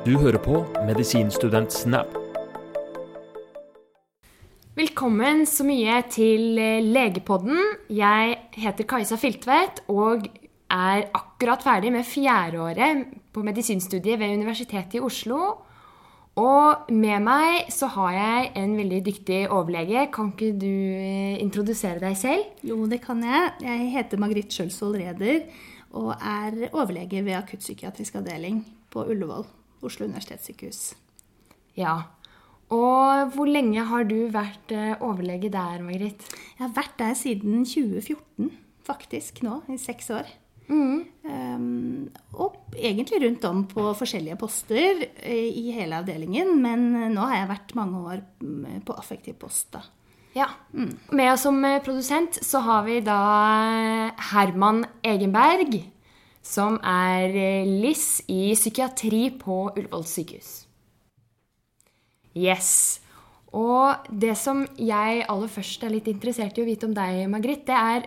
[0.00, 2.14] Du hører på Medisinstudent Snap.
[4.72, 7.58] Velkommen så mye til eh, Legepodden.
[7.92, 10.24] Jeg heter Kajsa Filtvedt og
[10.72, 15.42] er akkurat ferdig med fjerdeåret på medisinstudiet ved Universitetet i Oslo.
[16.40, 20.08] Og med meg så har jeg en veldig dyktig overlege.
[20.16, 22.48] Kan ikke du eh, introdusere deg selv?
[22.64, 23.52] Jo, det kan jeg.
[23.68, 25.44] Jeg heter Margrit Skjølsvold Reder
[25.92, 29.44] og er overlege ved akuttpsykiatrisk avdeling på Ullevål,
[29.86, 30.80] Oslo universitetssykehus.
[31.78, 31.96] Ja.
[32.70, 36.26] Og hvor lenge har du vært eh, overlege der, Margrit?
[36.58, 38.52] Jeg har vært der siden 2014,
[38.86, 40.30] faktisk nå, i seks år.
[40.70, 47.40] Um, og egentlig rundt om på forskjellige poster eh, i hele avdelingen, men nå har
[47.40, 49.82] jeg vært mange år mm, på affektiv post, da.
[50.36, 50.46] Ja.
[51.10, 53.18] Med oss som eh, produsent så har vi da
[53.66, 55.74] eh, Herman Egenberg,
[56.42, 60.50] som er eh, LIS i psykiatri på Ullevål sykehus.
[62.36, 63.00] Yes.
[63.56, 67.64] Og det som jeg aller først er litt interessert i å vite om deg, Margrit,
[67.66, 68.06] det er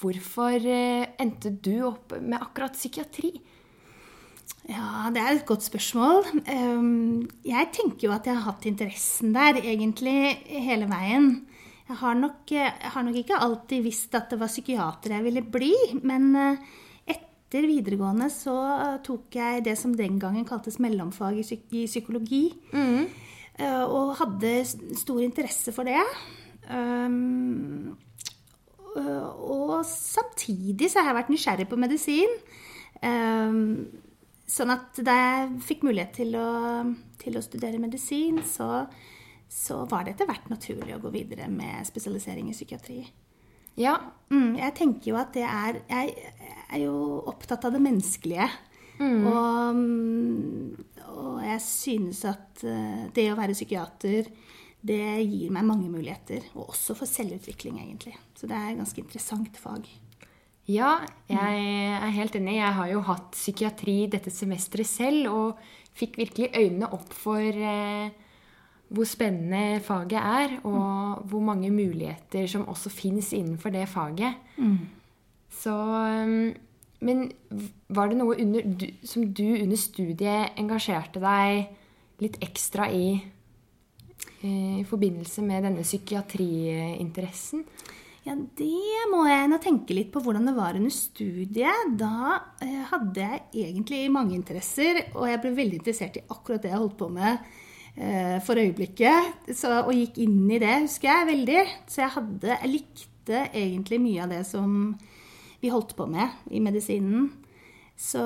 [0.00, 3.32] hvorfor eh, endte du opp med akkurat psykiatri?
[4.68, 6.28] Ja, det er et godt spørsmål.
[6.46, 11.32] Um, jeg tenker jo at jeg har hatt interessen der egentlig hele veien.
[11.88, 15.42] Jeg har nok, jeg har nok ikke alltid visst at det var psykiater jeg ville
[15.56, 15.72] bli,
[16.06, 16.70] men eh,
[17.52, 18.54] etter videregående så
[19.04, 23.10] tok jeg det som den gangen kaltes mellomfag i, psyk i psykologi, Mm.
[23.92, 24.64] og hadde
[24.96, 26.00] stor interesse for det.
[26.72, 27.98] Um,
[28.96, 32.32] øh, og samtidig så har jeg vært nysgjerrig på medisin.
[33.04, 33.88] Um,
[34.48, 36.48] sånn at da jeg fikk mulighet til å,
[37.20, 38.86] til å studere medisin, så,
[39.52, 43.02] så var det etter hvert naturlig å gå videre med spesialisering i psykiatri.
[43.80, 43.96] Ja.
[44.32, 46.14] Mm, jeg tenker jo at det er Jeg
[46.72, 48.48] er jo opptatt av det menneskelige.
[49.02, 54.28] Og, mm, og jeg synes at eh, det å være psykiater,
[54.82, 56.46] det gir meg mange muligheter.
[56.56, 58.14] Og også for selvutvikling, egentlig.
[58.38, 59.86] Så det er et ganske interessant fag.
[60.70, 61.62] Ja, jeg
[61.98, 62.56] er helt enig.
[62.60, 68.12] Jeg har jo hatt psykiatri dette semesteret selv, og fikk virkelig øynene opp for eh,
[68.92, 74.34] hvor spennende faget er, og hvor mange muligheter som også fins innenfor det faget.
[75.52, 76.52] Så um,
[77.02, 77.32] Men
[77.88, 81.72] var det noe under, du, som du under studiet engasjerte deg
[82.22, 83.16] litt ekstra i
[84.44, 87.64] eh, i forbindelse med denne psykiatriinteressen?
[88.22, 91.90] Ja, det må jeg nå tenke litt på hvordan det var under studiet.
[91.98, 96.70] Da eh, hadde jeg egentlig mange interesser, og jeg ble veldig interessert i akkurat det
[96.70, 97.42] jeg holdt på med
[97.92, 99.50] for øyeblikket.
[99.52, 101.64] Så, og gikk inn i det, husker jeg, veldig.
[101.92, 104.94] Så jeg, hadde, jeg likte egentlig mye av det som
[105.62, 107.28] vi holdt på med i medisinen.
[108.02, 108.22] Så,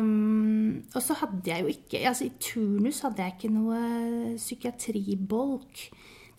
[0.00, 3.82] um, og så hadde jeg jo ikke altså I turnus hadde jeg ikke noe
[4.40, 5.84] psykiatribolk.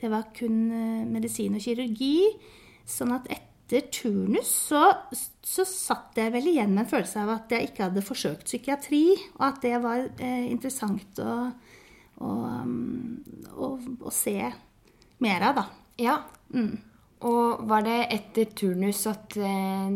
[0.01, 2.25] Det var kun eh, medisin og kirurgi.
[2.89, 4.81] Sånn at etter turnus så,
[5.13, 9.05] så satt jeg vel igjen med en følelse av at jeg ikke hadde forsøkt psykiatri,
[9.37, 11.35] og at det var eh, interessant å,
[12.19, 12.65] og,
[13.55, 13.69] å,
[14.07, 14.37] å se
[15.21, 15.65] mer av, da.
[16.01, 16.17] Ja.
[16.53, 16.77] Mm.
[17.29, 19.91] Og var det etter turnus at eh,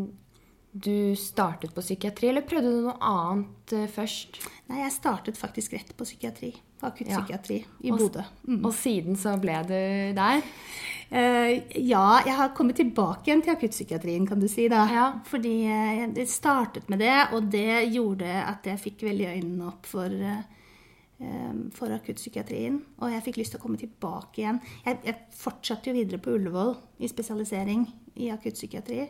[0.75, 4.41] du startet på psykiatri, eller prøvde du noe annet eh, først?
[4.69, 6.51] Nei, jeg startet faktisk rett på psykiatri.
[6.81, 8.23] På akuttpsykiatri i Og- Bodø.
[8.47, 8.59] Mm.
[8.67, 9.77] Og siden så ble du
[10.17, 10.43] der?
[11.09, 14.67] Eh, ja, jeg har kommet tilbake igjen til akuttpsykiatrien, kan du si.
[14.69, 14.83] da.
[14.91, 15.05] Ja.
[15.29, 19.85] Fordi eh, jeg startet med det, og det gjorde at jeg fikk veldig øynene opp
[19.89, 20.43] for, eh,
[21.75, 22.81] for akuttpsykiatrien.
[22.99, 24.59] Og jeg fikk lyst til å komme tilbake igjen.
[24.83, 27.85] Jeg, jeg fortsatte jo videre på Ullevål i spesialisering
[28.19, 29.05] i akuttpsykiatri.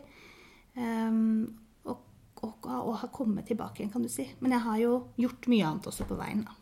[0.76, 1.56] Um,
[1.88, 1.98] og,
[2.44, 4.28] og, og har kommet tilbake igjen, kan du si.
[4.38, 6.44] Men jeg har jo gjort mye annet også på veien.
[6.46, 6.56] da.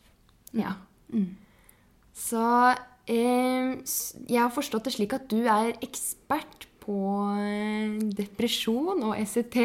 [0.55, 0.75] Ja.
[2.15, 2.45] Så
[3.11, 3.75] eh,
[4.31, 6.97] jeg har forstått det slik at du er ekspert på
[7.41, 9.61] eh, depresjon og ECT.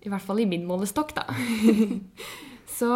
[0.00, 1.26] I hvert fall i min målestokk, da.
[2.80, 2.90] Så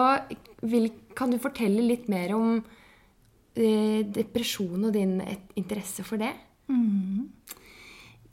[0.65, 6.33] vil, kan du fortelle litt mer om eh, depresjon og din et, interesse for det?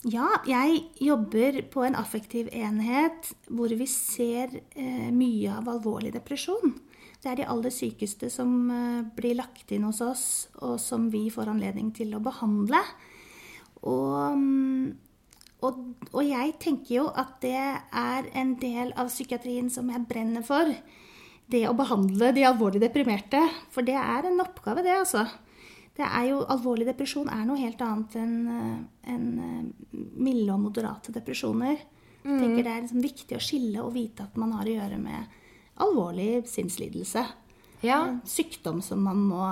[0.10, 6.74] Ja, jeg jobber på en affektiv enhet hvor vi ser eh, mye av alvorlig depresjon.
[7.22, 10.26] Det er de aller sykeste som eh, blir lagt inn hos oss,
[10.58, 12.82] og som vi får anledning til å behandle.
[13.86, 14.90] Og, mm,
[15.70, 20.46] og, og jeg tenker jo at det er en del av psykiatrien som jeg brenner
[20.48, 20.74] for.
[21.52, 23.42] Det å behandle de alvorlig deprimerte.
[23.74, 25.26] For det er en oppgave, det, altså.
[25.98, 28.36] Det er jo, alvorlig depresjon er noe helt annet enn
[29.12, 31.82] en eh, milde og moderate depresjoner.
[32.22, 35.00] Jeg tenker Det er liksom viktig å skille og vite at man har å gjøre
[35.02, 35.38] med
[35.82, 37.24] alvorlig sinnslidelse.
[37.82, 38.02] Ja.
[38.30, 39.46] Sykdom som man må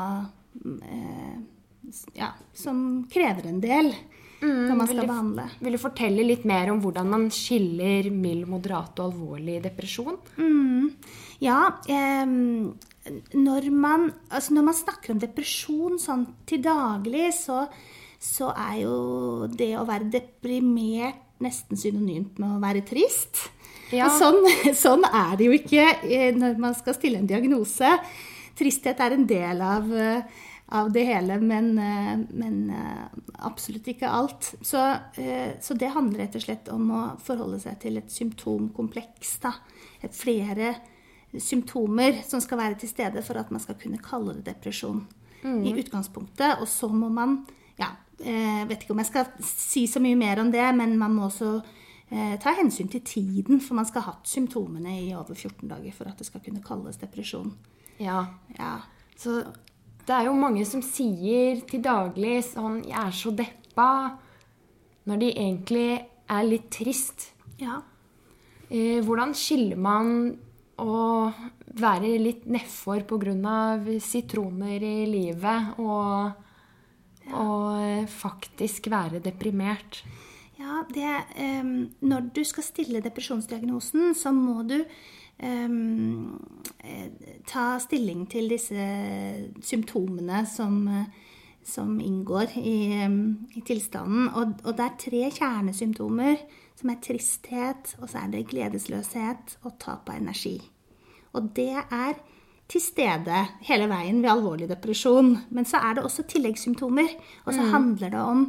[0.85, 1.39] eh,
[2.17, 3.91] Ja, som krever en del
[4.41, 5.45] når man skal du- behandle.
[5.59, 10.19] Vil du fortelle litt mer om hvordan man skiller mild, moderat og alvorlig depresjon?
[11.41, 12.25] Ja, Eh,
[13.33, 17.63] når, man, altså når man snakker om depresjon sånn til daglig, så,
[18.21, 23.45] så er jo det å være deprimert nesten synonymt med å være trist.
[23.95, 24.05] Ja.
[24.19, 24.43] Sånn,
[24.77, 27.89] sånn er det jo ikke eh, når man skal stille en diagnose.
[28.59, 34.09] Tristhet er en del av, eh, av det hele, men, eh, men eh, absolutt ikke
[34.09, 34.53] alt.
[34.61, 34.77] Så,
[35.15, 39.39] eh, så det handler rett og slett om å forholde seg til et symptomkompleks.
[39.41, 39.55] Da.
[40.05, 40.75] Et flere
[41.33, 45.01] symptomer som skal være til stede for at man skal kunne kalle det depresjon
[45.39, 46.59] i utgangspunktet.
[46.61, 47.39] Og så må man
[47.79, 51.13] ja, jeg vet ikke om jeg skal si så mye mer om det, men man
[51.15, 51.53] må også
[52.41, 56.09] ta hensyn til tiden, for man skal ha hatt symptomene i over 14 dager for
[56.09, 57.53] at det skal kunne kalles depresjon.
[58.01, 58.25] Ja.
[58.57, 58.73] Ja,
[59.15, 59.37] Så
[60.09, 64.17] det er jo mange som sier til daglig sånn 'Jeg er så deppa',
[65.05, 67.33] når de egentlig er litt trist.
[67.59, 67.81] ja.
[68.71, 70.37] Eh, hvordan skiller man
[70.77, 71.33] å
[71.81, 73.99] være litt nedfor pga.
[73.99, 76.31] sitroner i livet og,
[77.33, 80.03] og faktisk være deprimert?
[80.59, 81.63] Ja, det, eh,
[82.01, 84.85] når du skal stille depresjonsdiagnosen, så må du
[87.49, 88.85] ta stilling til disse
[89.65, 91.05] symptomene som, eh,
[91.63, 94.29] som inngår i, ehm, i tilstanden.
[94.35, 96.37] Og, og det er tre kjernesymptomer,
[96.75, 100.59] som er tristhet, og så er det gledesløshet og tap av energi.
[101.33, 102.19] Og det er
[102.69, 105.37] til stede hele veien ved alvorlig depresjon.
[105.49, 107.15] Men så er det også tilleggssymptomer.
[107.45, 108.43] Og så handler det om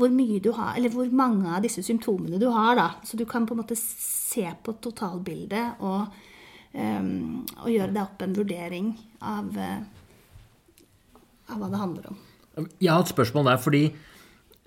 [0.00, 2.74] hvor mye du har, eller hvor mange av disse symptomene du har.
[2.74, 2.88] da.
[3.04, 6.06] Så du kan på en måte se på totalbildet og,
[6.74, 9.80] ehm, og gjøre deg opp en vurdering av, uh,
[11.50, 12.22] av hva det handler om.
[12.78, 13.84] Jeg har et spørsmål der, fordi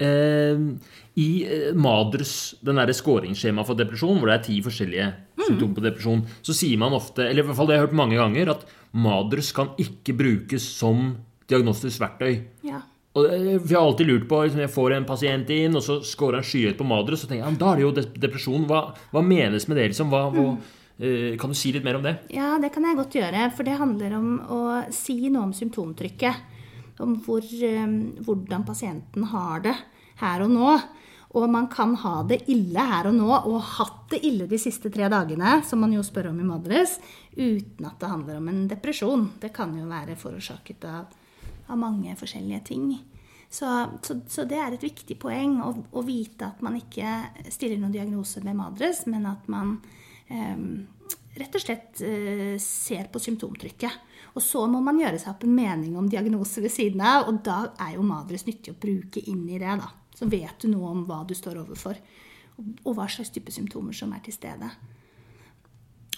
[0.01, 0.73] Uh,
[1.21, 1.45] i
[1.77, 5.05] Madrs den derre skåringsskjema for depresjon, hvor det er ti forskjellige
[5.38, 8.00] symptomer på depresjon, så sier man ofte, eller i hvert fall det har jeg hørt
[8.01, 8.65] mange ganger, at
[8.97, 11.11] Madrs kan ikke brukes som
[11.45, 12.41] diagnostisk verktøy.
[12.65, 12.81] Ja.
[13.13, 16.41] Og Jeg har alltid lurt på liksom, Jeg får en pasient inn, og så scorer
[16.41, 18.65] han skyhøyt på Madres, så tenker jeg, ja, da er det jo depresjon.
[18.69, 19.91] Hva, hva menes med det?
[19.91, 20.09] liksom?
[20.09, 22.16] Hva, eh, kan du si litt mer om det?
[22.34, 23.48] Ja, det kan jeg godt gjøre.
[23.56, 24.60] For det handler om å
[24.94, 26.51] si noe om symptomtrykket.
[27.01, 29.75] Om hvor, eh, hvordan pasienten har det
[30.22, 30.75] her og nå.
[31.34, 34.92] Og man kan ha det ille her og nå, og hatt det ille de siste
[34.94, 37.00] tre dagene, som man jo spør om i Madres,
[37.34, 39.31] uten at det handler om en depresjon.
[39.42, 41.10] Det kan jo være forårsaket av,
[41.74, 42.86] av mange forskjellige ting.
[43.50, 43.66] Så,
[44.06, 47.94] så, så det er et viktig poeng å, å vite at man ikke stiller noen
[47.94, 53.92] diagnose med Madres, men at man eh, rett og slett eh, ser på symptomtrykket.
[54.34, 57.44] Og så må man gjøre seg opp en mening om diagnose ved siden av, og
[57.46, 59.75] da er jo Madres nyttig å bruke inn i det.
[59.78, 59.92] da.
[60.18, 61.98] Så vet du noe om hva du står overfor,
[62.86, 64.70] og, hva slags type symptomer som er til stede.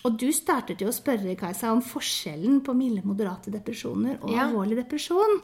[0.06, 4.46] Og du startet jo å spørre Kajsa, om forskjellen på milde, moderate depresjoner og Ja.
[4.46, 5.40] alvorlig depresjon.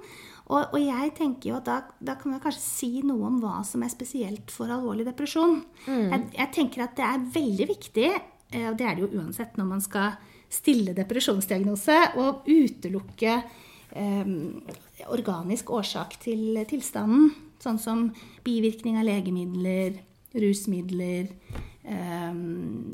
[0.51, 3.61] Og, og jeg tenker jo at da, da kan vi kanskje si noe om hva
[3.65, 5.63] som er spesielt for alvorlig depresjon.
[5.87, 8.09] Jeg, jeg tenker at det er veldig viktig,
[8.51, 10.17] og det er det jo uansett når man skal
[10.51, 13.37] stille depresjonsdiagnose, og utelukke
[13.95, 14.31] eh,
[15.11, 17.31] organisk årsak til tilstanden.
[17.61, 18.07] Sånn som
[18.43, 19.99] bivirkning av legemidler,
[20.33, 21.29] rusmidler,
[21.83, 22.33] eh,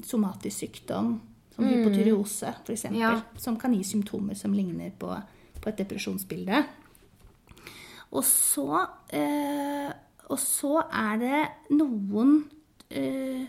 [0.06, 1.16] somatisk sykdom,
[1.56, 3.16] som hypotyreose f.eks., Ja.
[3.38, 5.10] som kan gi symptomer som ligner på,
[5.62, 6.66] på et depresjonsbilde.
[8.14, 9.90] Og så, eh,
[10.30, 11.42] og så er det
[11.76, 12.46] noen
[12.90, 13.48] eh,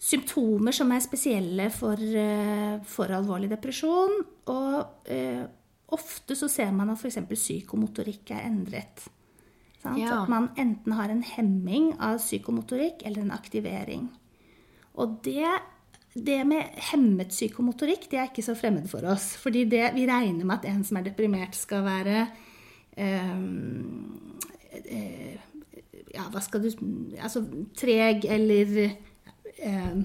[0.00, 4.22] symptomer som er spesielle for, eh, for alvorlig depresjon.
[4.48, 5.44] Og eh,
[5.92, 7.20] ofte så ser man at f.eks.
[7.28, 9.04] psykomotorikk er endret.
[9.80, 10.00] Sant?
[10.00, 10.22] Ja.
[10.22, 14.08] At man enten har en hemming av psykomotorikk eller en aktivering.
[15.00, 15.46] Og det,
[16.14, 19.34] det med hemmet psykomotorikk det er ikke så fremmed for oss.
[19.40, 22.24] Fordi det, vi regner med at en som er deprimert, skal være
[22.96, 23.38] eh,
[24.80, 25.38] eh,
[26.10, 26.72] Ja, hva skal du
[27.22, 27.44] Altså
[27.78, 28.90] treg eller
[29.60, 30.00] eh,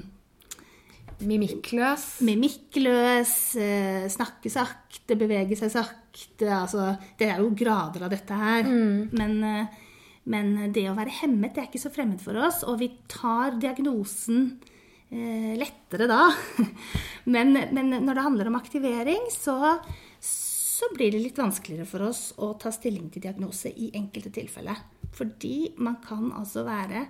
[1.23, 2.19] Mimikkløs.
[2.27, 6.49] mimikkløs, eh, snakke sakte, bevege seg sakte.
[6.51, 8.63] Altså, det er jo grader av dette her.
[9.11, 9.67] Men, eh,
[10.25, 13.59] men det å være hemmet det er ikke så fremmed for oss, og vi tar
[13.61, 14.59] diagnosen
[15.11, 16.31] eh, lettere da.
[17.25, 19.79] Men, men når det handler om aktivering, så,
[20.21, 24.77] så blir det litt vanskeligere for oss å ta stilling til diagnose i enkelte tilfeller.
[25.15, 27.07] Fordi man kan altså være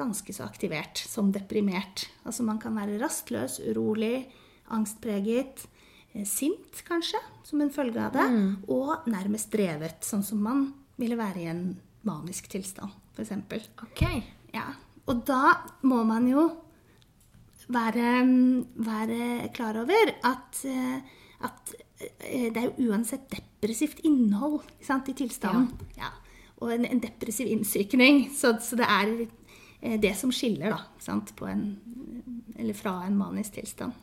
[0.00, 2.06] ganske så aktivert som deprimert.
[2.24, 4.24] Altså man kan være rastløs, urolig,
[4.72, 5.66] angstpreget.
[6.14, 8.26] eh, sint, kanskje, som en følge av det.
[8.68, 10.64] Og nærmest drevet, sånn som man
[10.98, 11.64] ville være i en
[12.08, 13.68] manisk tilstand, f.eks.
[13.84, 14.02] Ok.
[14.54, 14.72] Ja.
[15.06, 15.54] Og da
[15.86, 16.48] må man jo
[17.70, 18.24] være,
[18.74, 20.98] være klar over at, eh,
[21.46, 25.70] at eh, det er jo uansett depressivt innhold sant, i tilstanden.
[25.98, 26.10] Ja.
[26.60, 28.26] Og en, en depressiv innsykning.
[28.36, 29.14] Så, så det er
[29.80, 31.64] det som skiller da, sant, på en,
[32.58, 33.96] eller fra en manisk tilstand.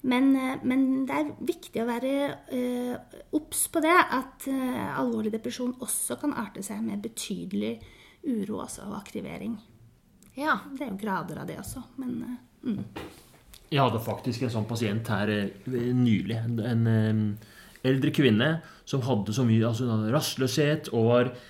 [0.00, 2.12] Men, eh, men det er viktig å være
[2.56, 7.74] eh, obs på det at eh, alvorlig depresjon også kan arte seg med betydelig
[8.24, 9.58] uro også, og aktivering.
[10.38, 10.56] Ja.
[10.72, 12.80] Det er jo grader av det også, men eh, mm.
[13.70, 16.38] Jeg hadde faktisk en sånn pasient her eh, nylig.
[16.40, 17.50] En, en eh,
[17.86, 18.50] eldre kvinne
[18.88, 21.46] som hadde så mye altså, rastløshet og var eh,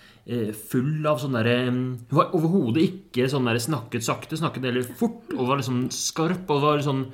[0.71, 1.81] full av sånn derre Hun
[2.13, 6.63] var overhodet ikke sånn der snakket sakte, snakket heller fort og var liksom skarp og
[6.63, 7.07] var sånn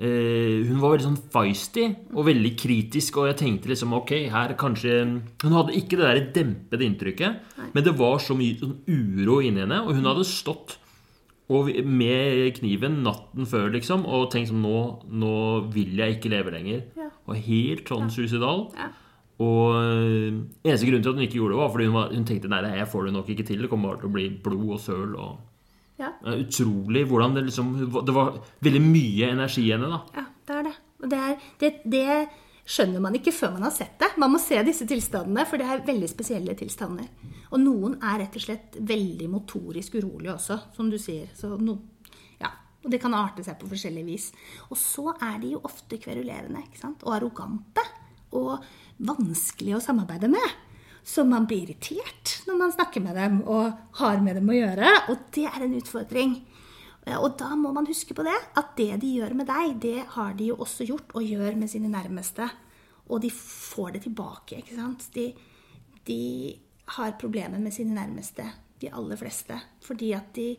[0.00, 4.56] eh, Hun var veldig sånn feisty og veldig kritisk, og jeg tenkte liksom ok, her
[4.60, 4.98] kanskje
[5.44, 9.64] Hun hadde ikke det der dempede inntrykket, men det var så mye sånn uro inni
[9.64, 10.80] henne, og hun hadde stått
[11.50, 14.80] og med kniven natten før, liksom, og tenkt sånn nå,
[15.10, 15.36] nå
[15.74, 16.84] vil jeg ikke leve lenger.
[16.94, 17.08] Ja.
[17.26, 18.68] Og helt sånn suicidal.
[18.78, 18.92] Ja.
[19.40, 22.26] Og øh, eneste grunn til at hun ikke gjorde det, var fordi hun, var, hun
[22.28, 23.62] tenkte nei, det her får du nok ikke til.
[23.64, 25.16] Det kommer bare til å bli blod og søl.
[25.16, 25.38] og
[26.00, 26.12] Ja.
[26.32, 27.74] Utrolig hvordan det liksom
[28.06, 30.00] Det var veldig mye energi i henne, da.
[30.16, 30.76] Ja, det er det.
[31.00, 32.06] Og det, er, det, det
[32.70, 34.10] skjønner man ikke før man har sett det.
[34.20, 37.08] Man må se disse tilstandene, for det er veldig spesielle tilstander.
[37.50, 41.30] Og noen er rett og slett veldig motorisk urolige også, som du sier.
[41.36, 41.78] Så no,
[42.40, 42.52] ja,
[42.84, 44.28] og det kan arte seg på forskjellig vis.
[44.68, 47.02] Og så er de jo ofte kverulerende ikke sant?
[47.06, 47.84] og arrogante.
[48.38, 48.52] Og
[49.06, 50.56] vanskelig å samarbeide med.
[51.02, 54.94] Så man blir irritert når man snakker med dem og har med dem å gjøre.
[55.12, 56.34] Og det er en utfordring.
[57.16, 60.34] Og da må man huske på det, at det de gjør med deg, det har
[60.36, 62.46] de jo også gjort og gjør med sine nærmeste.
[63.10, 65.08] Og de får det tilbake, ikke sant.
[65.16, 65.30] De,
[66.06, 66.20] de
[66.96, 68.44] har problemer med sine nærmeste,
[68.82, 69.56] de aller fleste.
[69.82, 70.52] Fordi at de,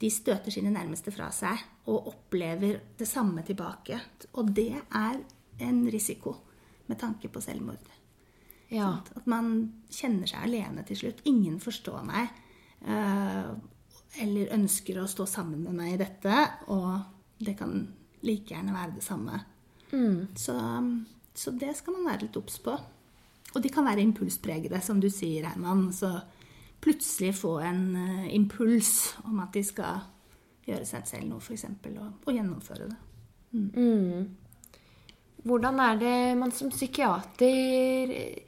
[0.00, 1.60] de støter sine nærmeste fra seg
[1.92, 4.00] og opplever det samme tilbake.
[4.40, 5.20] Og det er
[5.62, 6.38] en risiko
[6.86, 7.90] med tanke på selvmord.
[8.72, 8.98] Ja.
[9.06, 9.52] Sånn, At man
[9.92, 11.22] kjenner seg alene til slutt.
[11.28, 12.28] Ingen forstår meg.
[12.86, 13.52] eh,
[14.22, 16.38] eller ønsker å stå sammen med meg i dette.
[16.68, 16.98] Og
[17.40, 17.86] det kan
[18.22, 19.38] like gjerne være det samme.
[20.36, 20.56] Så,
[21.34, 22.74] så det skal man være litt obs på.
[23.54, 25.90] Og de kan være impulspregede, som du sier, Herman.
[25.92, 26.10] Så
[26.80, 30.00] plutselig få en uh, impuls om at de skal
[30.66, 33.00] gjøre seg selv noe, f.eks., og, og gjennomføre det.
[35.42, 38.42] Hvordan er det man som psykiater eh,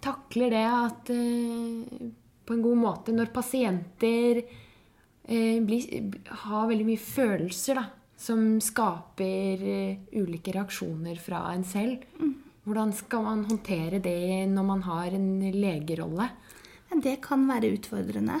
[0.00, 2.04] takler det at eh,
[2.48, 6.14] på en god måte når pasienter eh, blir,
[6.46, 7.84] har veldig mye følelser da,
[8.20, 9.66] som skaper
[10.16, 12.06] ulike reaksjoner fra en selv?
[12.64, 16.28] Hvordan skal man håndtere det når man har en legerolle?
[16.90, 18.40] Det kan være utfordrende.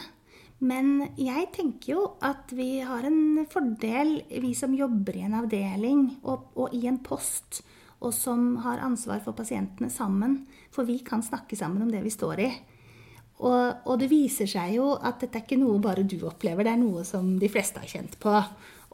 [0.60, 6.02] Men jeg tenker jo at vi har en fordel, vi som jobber i en avdeling
[6.20, 7.62] og, og i en post,
[8.00, 10.40] og som har ansvar for pasientene sammen.
[10.72, 12.50] For vi kan snakke sammen om det vi står i.
[13.40, 16.74] Og, og det viser seg jo at dette er ikke noe bare du opplever, det
[16.74, 18.34] er noe som de fleste har kjent på.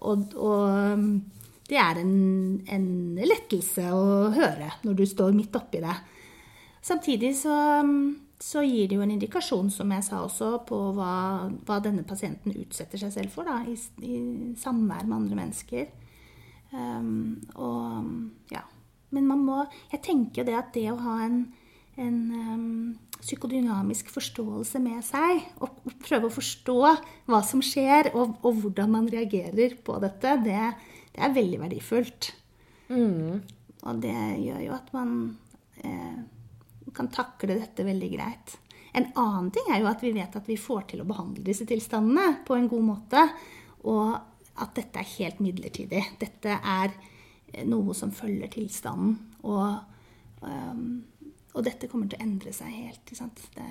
[0.06, 1.00] Og, og
[1.66, 2.12] det er en,
[2.70, 2.86] en
[3.18, 5.96] lettelse å høre når du står midt oppi det.
[6.86, 7.56] Samtidig så,
[8.38, 12.54] så gir det jo en indikasjon, som jeg sa også, på hva, hva denne pasienten
[12.54, 13.74] utsetter seg selv for da, i,
[14.06, 14.20] i
[14.60, 15.90] samvær med andre mennesker.
[16.70, 18.62] Um, og ja.
[19.16, 21.40] Men man må Jeg tenker jo det at det å ha en,
[21.96, 22.70] en um,
[23.22, 26.78] psykodynamisk forståelse med seg, og, og prøve å forstå
[27.30, 30.60] hva som skjer, og, og hvordan man reagerer på dette, det,
[31.16, 32.30] det er veldig verdifullt.
[33.86, 35.10] Og det gjør jo at man
[35.82, 36.20] eh,
[36.96, 38.56] kan takle dette veldig greit.
[38.96, 41.66] En annen ting er jo at vi vet at vi får til å behandle disse
[41.68, 43.26] tilstandene på en god måte,
[43.84, 44.16] og
[44.56, 46.02] at dette er helt midlertidig.
[46.20, 46.94] Dette er
[47.64, 49.78] noe som følger tilstanden, og,
[50.42, 51.04] um,
[51.54, 53.12] og dette kommer til å endre seg helt.
[53.56, 53.68] Det,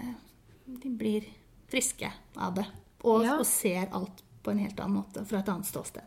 [0.82, 1.27] de blir
[1.70, 2.65] friske av det,
[3.04, 3.38] og, Ja.
[3.38, 6.06] og ser alt på en helt annen måte, fra et annet ståsted.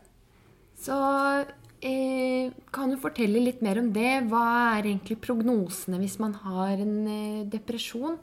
[0.79, 0.95] Så
[1.83, 4.23] eh, kan du fortelle litt mer om det?
[4.31, 8.17] Hva er egentlig prognosene hvis man har en eh, depresjon?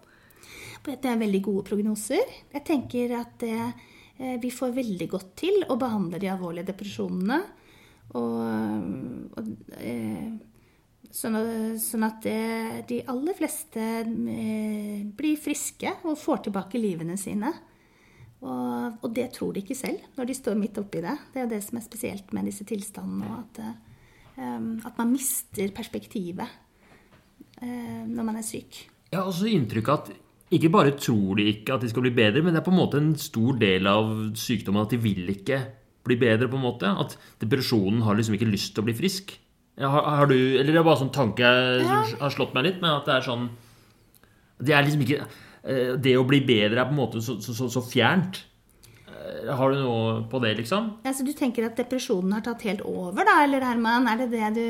[0.87, 2.23] Det er veldig gode prognoser.
[2.53, 3.73] Jeg tenker at eh,
[4.41, 7.43] vi får veldig godt til å behandle de alvorlige depresjonene.
[8.15, 9.49] Og, og,
[9.81, 10.31] eh,
[11.11, 17.17] sånn, at- sånn at det, de aller fleste eh, blir friske og får tilbake livene
[17.19, 17.53] sine.
[18.43, 21.19] Og, og det tror de ikke selv når de står midt oppi det.
[21.35, 23.43] Det er det som er spesielt med disse tilstandene.
[23.43, 23.61] At,
[24.37, 28.83] Um, at man mister perspektivet uh, når man er syk.
[29.09, 30.11] Jeg har også inntrykk at
[30.53, 32.77] ikke bare tror de ikke at de skal bli bedre, men det er på en
[32.77, 35.63] måte en stor del av sykdommen at de vil ikke
[36.07, 36.49] bli bedre.
[36.49, 36.89] på en måte.
[36.89, 39.37] At depresjonen har liksom ikke lyst til å bli frisk.
[39.77, 41.45] Har, har du, eller det er bare sånn tanke
[41.85, 43.43] som har slått meg litt, men at det er sånn
[44.57, 47.53] Det er liksom ikke eh, Det å bli bedre er på en måte så, så,
[47.53, 48.39] så, så fjernt.
[49.05, 50.95] Eh, har du noe på det, liksom?
[51.05, 53.43] Ja, så Du tenker at depresjonen har tatt helt over, da?
[53.45, 54.65] Eller Herman, er det det du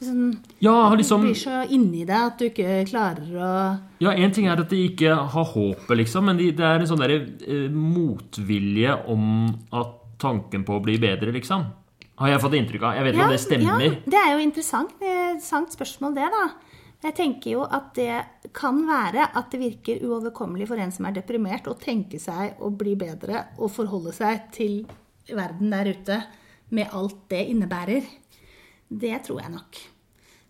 [0.00, 0.26] liksom,
[0.60, 3.52] Ja, liksom blir så inni deg at du ikke klarer å
[4.04, 6.90] Ja, én ting er at de ikke har håpet, liksom, men de, det er en
[6.90, 9.24] sånn derre eh, motvilje om
[9.72, 11.66] at tanken på å bli bedre, liksom.
[12.20, 12.98] Har jeg fått inntrykk av.
[12.98, 13.84] Jeg vet ikke om det stemmer.
[13.86, 14.92] Ja, det er jo interessant.
[15.00, 16.42] Interessant spørsmål, det, da.
[17.00, 21.14] Jeg tenker jo at det kan være at det virker uoverkommelig for en som er
[21.16, 24.82] deprimert, å tenke seg å bli bedre og forholde seg til
[25.30, 26.18] verden der ute
[26.76, 28.04] med alt det innebærer.
[28.90, 29.80] Det tror jeg nok.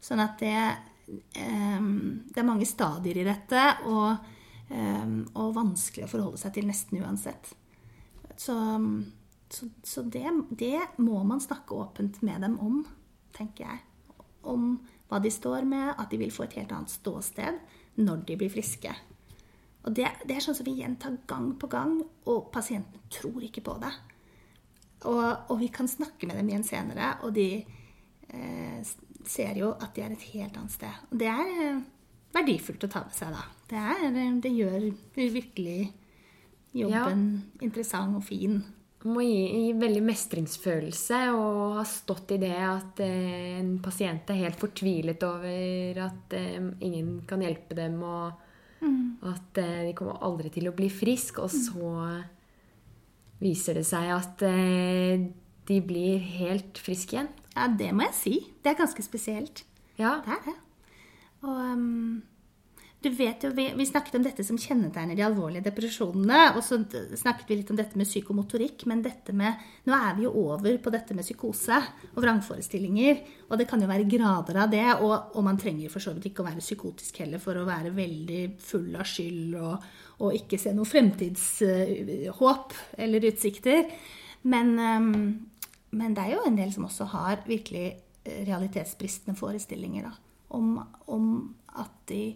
[0.03, 0.57] Sånn at det
[1.39, 4.27] um, Det er mange stadier i dette, og,
[4.75, 7.55] um, og vanskelig å forholde seg til nesten uansett.
[8.41, 8.57] Så
[9.50, 12.85] så, så det, det, må man snakke åpent med dem om,
[13.35, 13.83] tenker jeg.
[14.47, 14.76] Om
[15.11, 17.59] hva de står med, at de vil få et helt annet ståsted
[18.00, 18.92] når de blir friske.
[19.85, 21.99] Og det, det er sånn som vi gjentar gang på gang,
[22.30, 23.92] og pasienten tror ikke på det.
[25.09, 28.90] Og, og vi kan snakke med dem igjen senere, og de eh,
[29.26, 31.07] ser jo at de er et helt annet sted.
[31.11, 31.87] Og det er eh,
[32.37, 33.47] verdifullt å ta med seg, da.
[33.71, 35.80] Det, er, det gjør virkelig
[36.76, 37.64] jobben ja.
[37.66, 38.61] interessant og fin
[39.09, 44.42] må gi, gi, veldig mestringsfølelse og ha stått i det at eh, en pasient er
[44.42, 49.25] helt fortvilet over at eh, ingen kan hjelpe dem, og mm.
[49.30, 51.40] at eh, de kommer aldri til å bli frisk.
[51.40, 51.95] Og så
[53.40, 55.28] viser det seg at eh,
[55.71, 57.30] de blir helt friske igjen.
[57.54, 58.35] Ja, det må jeg si.
[58.61, 59.64] Det er ganske spesielt.
[60.00, 60.19] Ja.
[60.25, 60.59] Det er det.
[61.40, 62.21] Og um,
[63.00, 66.41] du vet jo, vi, vi, snakket om dette som kjennetegner de alvorlige depresjonene.
[66.52, 66.76] Og så
[67.17, 68.84] snakket vi litt om dette med psykomotorikk.
[68.91, 71.78] Men dette med, nå er vi jo over på dette med psykose
[72.10, 73.23] og vrangforestillinger.
[73.49, 74.84] Og det kan jo være grader av det.
[74.99, 77.95] Og, og man trenger for så vidt ikke å være psykotisk heller for å være
[77.97, 79.89] veldig full av skyld og,
[80.21, 83.89] og ikke se noe fremtidshåp eller utsikter.
[84.45, 85.10] Men, um,
[85.97, 87.89] men, det er jo en del som også har virkelig
[88.45, 90.15] realitetsbristende forestillinger da,
[90.52, 90.75] om,
[91.08, 91.26] om
[91.80, 92.34] at de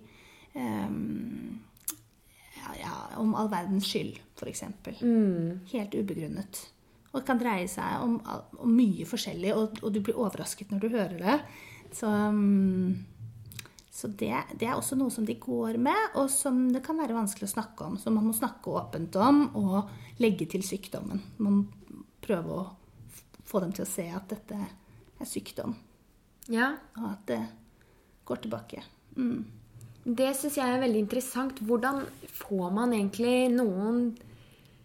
[0.55, 1.61] um,
[2.55, 4.64] ja, ja, om all verdens skyld, f.eks.
[5.01, 5.67] Mm.
[5.73, 6.62] Helt ubegrunnet.
[7.14, 8.17] Og det kan dreie seg om,
[8.59, 11.37] om mye forskjellig, og, og, du blir overrasket når du hører det.
[11.95, 12.11] Så,
[13.95, 17.14] så det, det, er også noe som de går med, og som det kan være
[17.14, 17.99] vanskelig å snakke om.
[18.03, 21.23] Så man må snakke åpent om og legge til sykdommen.
[21.38, 22.64] Man må prøve å
[23.47, 25.77] få dem til å se at dette er sykdom.
[26.51, 26.73] Ja.
[26.99, 27.43] Og at det
[28.27, 28.83] går tilbake.
[29.14, 29.45] Mm.
[30.05, 31.61] Det syns jeg er veldig interessant.
[31.64, 34.11] Hvordan får man egentlig noen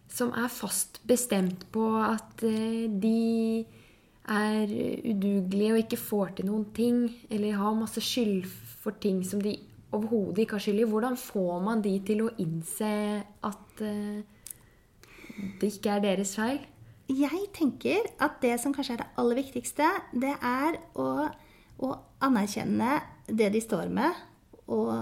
[0.10, 3.66] som er fast bestemt på at eh, de
[4.30, 4.72] er
[5.04, 8.48] udugelige og ikke får til noen ting, eller har masse skyld
[8.80, 9.58] for ting som de
[9.92, 10.90] overhodet ikke har skyld i.
[10.90, 12.92] Hvordan får man de til å innse
[13.50, 14.22] at eh,
[15.60, 16.62] det ikke er deres feil?
[17.10, 21.30] Jeg tenker at det som kanskje er det aller viktigste, det er å,
[21.82, 24.14] å anerkjenne det de står med,
[24.70, 24.94] og,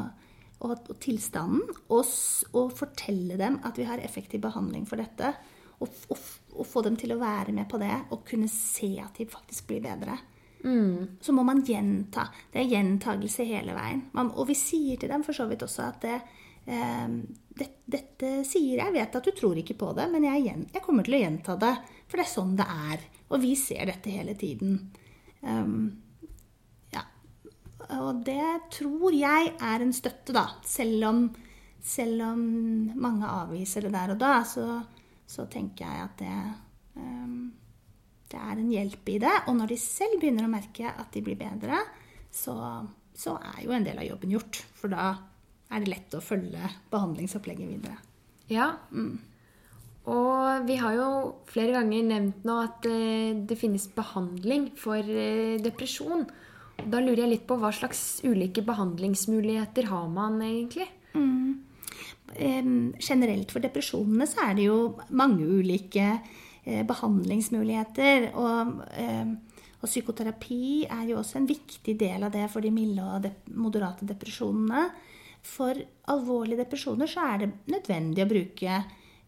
[0.63, 2.07] og, og tilstanden, og,
[2.53, 5.33] og, fortelle dem at vi har effektiv behandling for dette.
[5.77, 9.27] Og, og, få dem til å være med på det og kunne se at de
[9.29, 10.15] faktisk blir bedre.
[10.63, 11.19] Mm.
[11.21, 12.25] Så må man gjenta.
[12.49, 14.07] Det er gjentagelse hele veien.
[14.17, 16.15] Man, og vi sier til dem for så vidt også at det,
[16.65, 17.05] eh,
[17.61, 18.95] det, dette sier jeg.
[18.95, 21.75] vet at du tror ikke på det, men jeg, jeg, kommer til å gjenta det.
[22.07, 23.05] For det er sånn det er.
[23.29, 24.79] Og vi ser dette hele tiden.
[25.45, 26.06] Um,
[27.95, 30.45] og det tror jeg er en støtte, da.
[30.67, 31.21] Selv om,
[31.83, 32.41] selv om
[32.99, 34.65] mange avviser det der og da, så,
[35.27, 36.39] så tenker jeg at det,
[36.99, 37.37] um,
[38.27, 39.35] det er en hjelp i det.
[39.47, 41.79] Og når de selv begynner å merke at de blir bedre,
[42.33, 42.57] så,
[43.15, 44.61] så er jo en del av jobben gjort.
[44.77, 45.13] For da
[45.71, 47.97] er det lett å følge behandlingsopplegget videre.
[48.51, 48.73] Ja.
[48.91, 49.17] Mm.
[50.07, 51.07] Og vi har jo
[51.49, 56.23] flere ganger nevnt nå at eh, det finnes behandling for eh, depresjon.
[56.85, 60.85] Da lurer jeg litt på hva slags ulike behandlingsmuligheter har man egentlig?
[61.17, 61.63] Mm.
[62.35, 62.69] Eh,
[63.01, 64.79] generelt for depresjonene så er det jo
[65.17, 66.07] mange ulike
[66.63, 68.29] eh, behandlingsmuligheter.
[68.37, 69.33] Og, eh,
[69.77, 74.07] og, psykoterapi er jo også en viktig del av det for de milde og moderate
[74.09, 74.87] depresjonene.
[75.47, 75.79] For
[76.11, 78.79] alvorlige depresjoner så er det nødvendig å bruke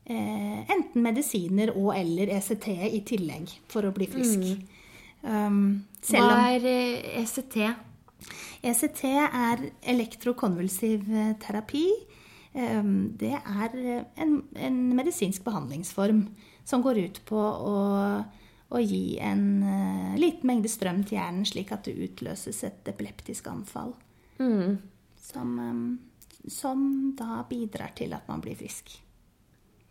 [0.09, 4.41] enten medisiner og eller ECT i tillegg for å bli frisk.
[4.41, 4.78] Mm.
[5.21, 7.57] Um, Hva er eh, ECT?
[8.63, 11.85] ECT er elektrokonvulsiv eh, terapi.
[12.53, 16.25] Um, Det er eh, en, en medisinsk behandlingsform
[16.65, 17.75] som går ut på å,
[18.69, 23.47] å gi en uh, liten mengde strøm til hjernen, slik at det utløses et epileptisk
[23.49, 23.95] anfall.
[25.29, 25.87] Som, um,
[26.47, 26.83] som
[27.17, 28.93] da bidrar til at man blir frisk.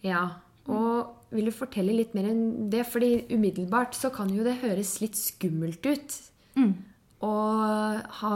[0.06, 0.22] Ja.
[0.68, 2.84] Og vil du fortelle litt mer enn det?
[2.88, 6.18] Fordi umiddelbart så kan jo det høres litt skummelt ut
[7.24, 7.32] å
[8.20, 8.32] ha,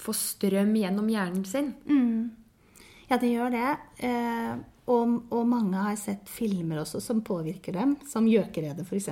[0.00, 1.72] få strøm gjennom hjernen sin.
[3.10, 3.68] Ja, det gjør det.
[4.08, 4.56] Eh,
[4.90, 9.08] og, og mange har sett filmer også som påvirker dem, som Gjøkeredet f.eks.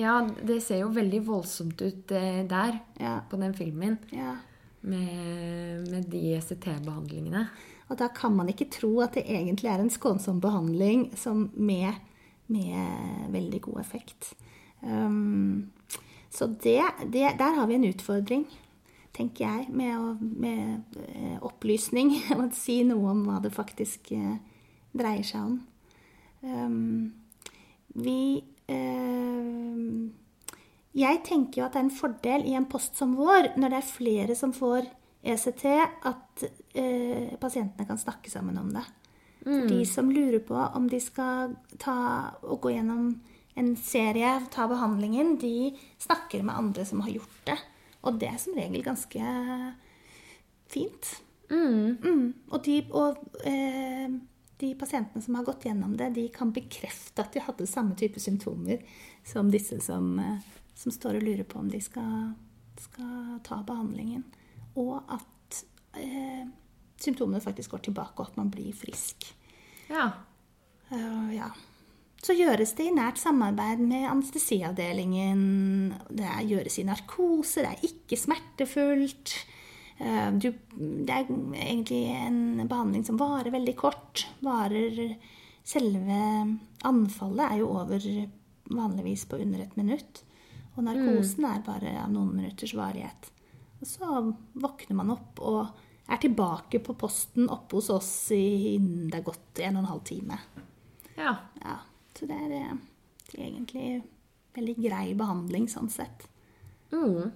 [0.00, 3.18] Ja, det ser jo veldig voldsomt ut eh, der, Ja.
[3.28, 4.36] på den filmen, Ja.
[4.82, 7.46] med, med de ECT-behandlingene.
[7.90, 11.08] Og da kan man ikke tro at det egentlig er en skånsom behandling
[11.58, 11.98] med,
[12.46, 14.32] med veldig god effekt.
[14.82, 15.72] Um,
[16.30, 18.46] så det, det, der har vi en utfordring,
[19.16, 22.14] tenker jeg, med, å, med eh, opplysning.
[22.38, 24.38] Å si noe om hva det faktisk eh,
[24.94, 25.58] dreier seg om.
[26.40, 27.10] Um,
[27.98, 29.82] vi eh,
[30.96, 33.82] Jeg tenker jo at det er en fordel i en post som vår, når det
[33.82, 34.86] er flere som får
[35.26, 35.66] ECT,
[36.06, 36.29] at
[36.74, 38.86] eh, pasientene kan snakke sammen om det.
[39.46, 39.68] Mm.
[39.68, 41.94] de som lurer på om de skal ta
[42.44, 43.14] og gå gjennom
[43.56, 47.56] en serie, ta behandlingen, de snakker med andre som har gjort det.
[48.04, 49.32] Og det er som regel ganske
[50.70, 51.10] fint.
[51.50, 52.32] Mm.
[52.50, 54.12] Og, de, og eh,
[54.62, 58.22] de pasientene som har gått gjennom det, de kan bekrefte at de hadde samme type
[58.22, 58.84] symptomer
[59.26, 60.38] som disse som, eh,
[60.78, 62.32] som står og lurer på om de skal,
[62.80, 64.24] skal ta behandlingen.
[64.78, 65.64] Og at
[65.98, 66.46] eh,
[67.02, 69.26] symptomene faktisk går tilbake, og at man blir frisk.
[69.90, 70.10] Ja.
[70.90, 71.50] Uh, ja.
[72.20, 75.40] Så gjøres det i nært samarbeid med anestesiavdelingen.
[76.12, 79.34] Det gjøres i narkose, det er ikke smertefullt.
[80.00, 81.30] Eh, Du, det er
[81.64, 84.26] egentlig en behandling som varer veldig kort.
[84.44, 85.16] Varer
[85.70, 86.20] Selve
[86.88, 88.06] anfallet er jo over
[88.70, 90.22] vanligvis på under et minutt.
[90.76, 93.28] Og narkosen er bare av noen minutters varighet.
[93.80, 94.08] Og så
[94.60, 95.68] våkner man opp og
[96.10, 100.02] er tilbake på posten oppe hos oss innen det er gått en og en halv
[100.08, 100.40] time.
[101.16, 101.36] ja.
[101.62, 101.76] Ja,
[102.18, 102.74] så det er eh,
[103.38, 104.02] egentlig
[104.56, 106.26] veldig grei behandling sånn sett.
[106.92, 107.30] Mm.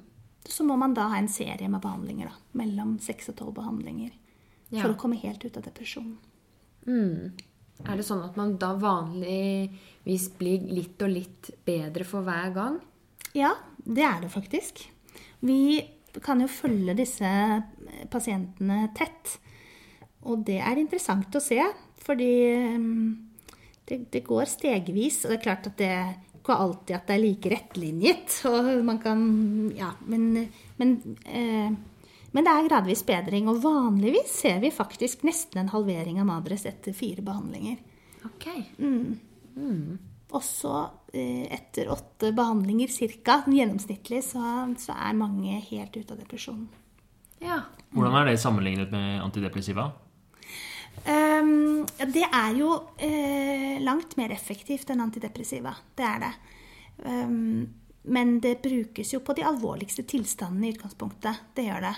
[0.44, 2.58] Så må man da ha en serie med behandlinger, da.
[2.58, 4.12] Mellom seks og tolv behandlinger.
[4.68, 4.82] Ja.
[4.82, 6.18] For å komme helt ut av depresjonen.
[7.84, 12.80] Er det sånn at man da vanligvis blir litt og litt bedre for hver gang?
[13.34, 14.84] Ja, det er det faktisk.
[15.44, 15.80] Vi
[16.22, 17.30] kan jo følge disse
[18.12, 19.38] pasientene tett.
[20.24, 21.60] Og det er interessant å se,
[22.04, 22.30] fordi
[22.78, 23.08] mm,
[23.88, 25.24] det, det går stegvis.
[25.24, 25.94] Og det er klart at det
[26.44, 28.38] ikke alltid at det er like rettlinjet.
[28.52, 29.20] Og man kan
[29.76, 30.46] Ja, men,
[30.76, 31.72] men, eh,
[32.34, 33.48] men det er gradvis bedring.
[33.48, 37.80] Og vanligvis ser vi faktisk nesten en halvering av Madres etter fire behandlinger.
[38.28, 38.50] Ok.
[40.34, 40.78] Også så
[41.14, 42.90] etter åtte behandlinger
[43.22, 43.42] ca.
[43.46, 44.42] gjennomsnittlig, så,
[44.82, 46.66] så er mange helt ute av depresjonen.
[47.44, 47.60] Ja.
[47.94, 49.92] Hvordan er det sammenlignet med antidepressiva?
[51.04, 55.74] Um, ja, det er jo uh, langt mer effektivt enn antidepressiva.
[55.94, 56.32] Det er det.
[57.04, 57.66] Um,
[58.04, 61.46] men det brukes jo på de alvorligste tilstandene i utgangspunktet.
[61.56, 61.94] Det gjør det.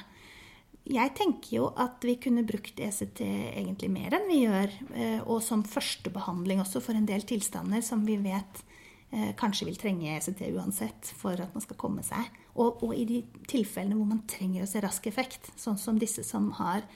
[0.87, 5.41] Jeg tenker jo at vi kunne brukt ECT egentlig mer enn vi gjør, eh, og
[5.43, 8.63] som førstebehandling også for en del tilstander som vi vet
[9.11, 12.31] eh, kanskje vil trenge ECT uansett for at man skal komme seg.
[12.55, 13.21] Og, og i de
[13.51, 16.87] tilfellene hvor man trenger å se rask effekt, sånn som disse som har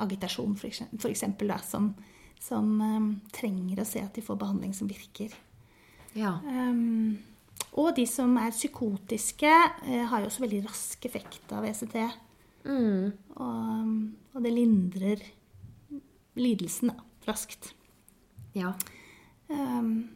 [0.00, 0.84] agitasjon f.eks.,
[1.68, 1.90] som,
[2.40, 5.32] som um, trenger å se at de får behandling som virker.
[6.12, 6.36] Ja.
[6.44, 7.18] Um,
[7.72, 11.96] og de som er psykotiske, uh, har jo også veldig rask effekt av ECT.
[12.66, 13.92] Og,
[14.34, 15.22] og det lindrer
[16.40, 16.96] lidelsen da,
[17.28, 17.72] raskt.
[18.54, 18.74] ja.
[19.50, 20.10] Um,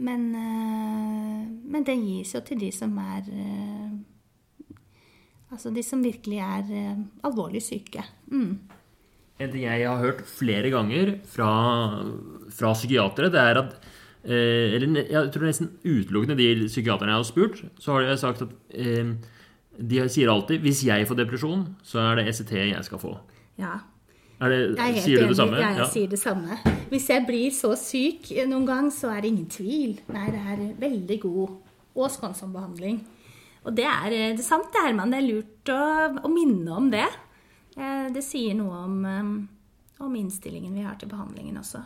[0.00, 3.92] men, uh, men det gis jo til de som er uh,
[5.50, 8.04] Altså de som virkelig er uh, alvorlig syke.
[8.30, 8.58] Mm.
[9.40, 11.50] En ting jeg har hørt flere ganger fra,
[12.52, 13.76] fra psykiatere, det er at
[14.24, 18.42] eh, Eller jeg tror nesten utelukkende de psykiaterne jeg har spurt, så har de sagt
[18.44, 19.14] at eh,
[19.80, 23.14] de sier alltid hvis jeg får depresjon, så er det ECT jeg skal få.
[23.60, 23.78] Ja.
[24.40, 25.28] Er det, Jeg er helt sier du enig.
[25.32, 25.56] det samme?
[25.60, 26.58] Ja, jeg sier det samme.
[26.90, 29.98] Hvis jeg blir så syk noen gang, så er det ingen tvil.
[30.08, 31.50] Nei, det er veldig god
[32.00, 33.00] og skånsom behandling.
[33.64, 35.10] Og det er, eh, det er sant, det, Herman.
[35.12, 35.80] Det er lurt å,
[36.24, 37.04] å minne om det.
[37.76, 41.82] Eh, Det sier noe om, eh, om innstillingen vi har til behandlingen også.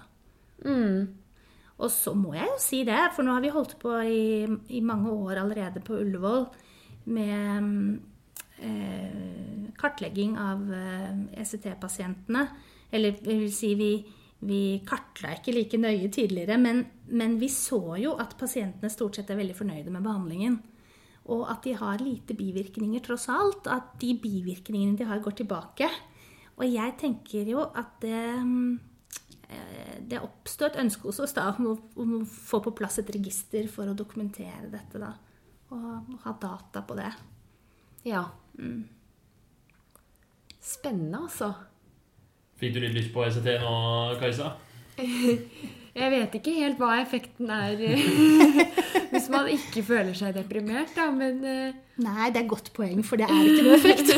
[1.75, 4.47] Og så må jeg jo si det, for nå har vi holdt på i,
[4.79, 6.47] i mange år allerede på Ullevål
[7.05, 7.71] med
[8.65, 12.45] eh, kartlegging av eh, ECT-pasientene.
[12.95, 13.91] Eller jeg vil si, vi,
[14.47, 19.33] vi kartla ikke like nøye tidligere, men, men vi så jo at pasientene stort sett
[19.33, 20.61] er veldig fornøyde med behandlingen.
[21.33, 23.69] Og at de har lite bivirkninger, tross alt.
[23.73, 25.89] At de bivirkningene de har, går tilbake.
[26.61, 28.25] Og jeg tenker jo at det,
[29.49, 33.01] eh, det oppstår et ønske hos oss da, om, å, om å få på plass
[33.01, 35.01] et register for å dokumentere dette.
[35.01, 35.15] da,
[35.75, 37.11] Og ha data på det.
[38.07, 38.25] Ja.
[40.63, 41.51] Spennende, altså.
[42.61, 43.73] Fikk du litt lyst på ECT nå,
[44.21, 44.53] Kajsa?
[45.95, 47.79] Jeg vet ikke helt hva effekten er
[49.15, 53.21] hvis man ikke føler seg deprimert, da, men eh, Nei, det er godt poeng, for
[53.21, 54.11] det er ikke noe effekt.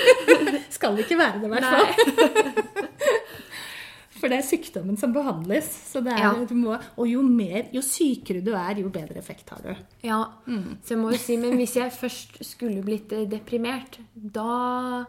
[0.76, 2.65] Skal det ikke være det, i hvert fall.
[4.26, 5.68] For det er sykdommen som behandles.
[5.92, 6.32] Så det er, Ja.
[6.44, 9.84] du må, og jo, mer, jo sykere du er, jo bedre effekt har du.
[10.02, 10.18] Ja.
[10.82, 15.06] Så jeg må jo si, men hvis jeg først skulle blitt eh, deprimert, da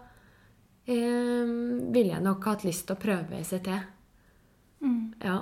[0.86, 1.50] eh,
[1.90, 3.72] ville jeg nok hatt lyst til å prøve ECT.
[5.26, 5.40] Ja.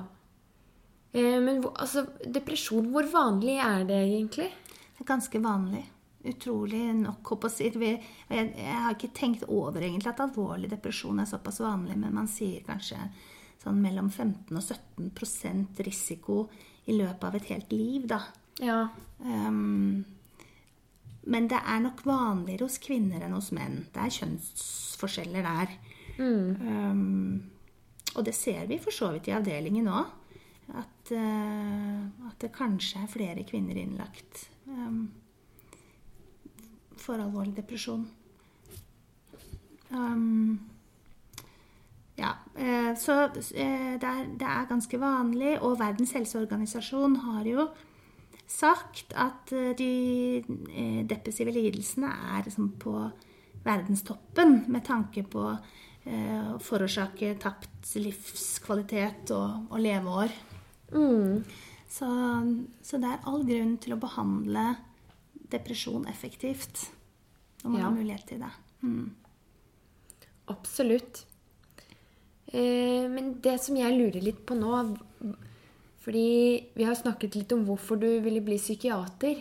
[1.11, 4.49] Eh, men altså, depresjon, hvor vanlig er det egentlig?
[4.95, 5.83] Det er ganske vanlig.
[6.25, 7.43] Utrolig nok.
[7.43, 12.63] jeg har ikke tenkt over egentlig at alvorlig depresjon er såpass vanlig, men man sier
[12.63, 13.03] kanskje
[13.65, 16.43] sånn mellom 15 og 17% risiko
[16.86, 18.21] i løpet av et helt liv, da.
[18.62, 18.84] Ja.
[19.19, 20.06] Um,
[21.25, 23.88] men det er nok vanligere hos kvinner enn hos menn.
[23.93, 25.73] Det er kjønnsforskjeller der.
[26.21, 27.41] Um,
[28.15, 30.13] og det ser vi for så vidt i avdelingen òg.
[30.78, 35.04] At, uh, at det kanskje er flere kvinner innlagt um,
[36.97, 38.06] for alvorlig depresjon.
[39.91, 40.74] Um,
[42.15, 47.67] ja, eh, så eh, det er, det er ganske vanlig, og Verdens helseorganisasjon har jo
[48.47, 52.93] sagt at eh, de depressive lidelsene er liksom på
[53.65, 55.56] verdenstoppen med tanke på å
[56.62, 60.36] forårsake tapt livskvalitet og, og leveår.
[61.89, 62.10] Så,
[62.86, 64.67] så det er all grunn til å behandle
[65.49, 66.84] depresjon effektivt
[67.63, 67.88] når man Ja.
[67.88, 68.51] har mulighet til det.
[68.86, 69.15] Mm.
[70.54, 71.25] Absolutt.
[72.56, 74.72] Eh, men det som jeg lurer litt på nå
[76.06, 76.30] Fordi
[76.78, 79.39] vi har snakket litt om hvorfor du ville bli psykiater.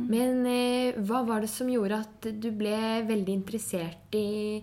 [0.00, 4.62] Men eh, hva var det som gjorde at du ble veldig interessert i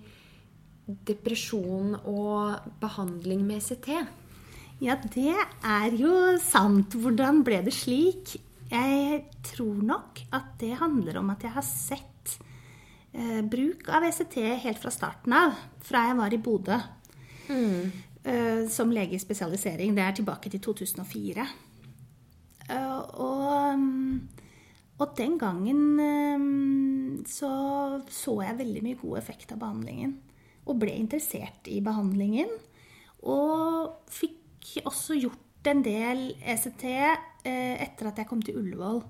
[0.87, 3.91] depresjon og behandling med ECT?
[4.81, 6.97] Ja, det er jo sant.
[6.97, 8.35] Hvordan ble det slik?
[8.71, 12.37] Jeg tror nok at det handler om at jeg har sett
[13.13, 15.57] eh, bruk av ECT helt fra starten av.
[15.85, 16.81] Fra jeg var i Bodø
[17.49, 19.95] eh, som lege i spesialisering.
[19.95, 21.47] Det er tilbake til 2004.
[22.69, 24.21] Eh, og, mm,
[24.99, 27.51] og den gangen eh, så
[28.09, 30.17] så jeg veldig mye god effekt av behandlingen.
[30.67, 32.49] Og ble interessert i behandlingen.
[33.23, 39.01] Og fikk også gjort en del ECT eh, etter at jeg kom til Ullevål.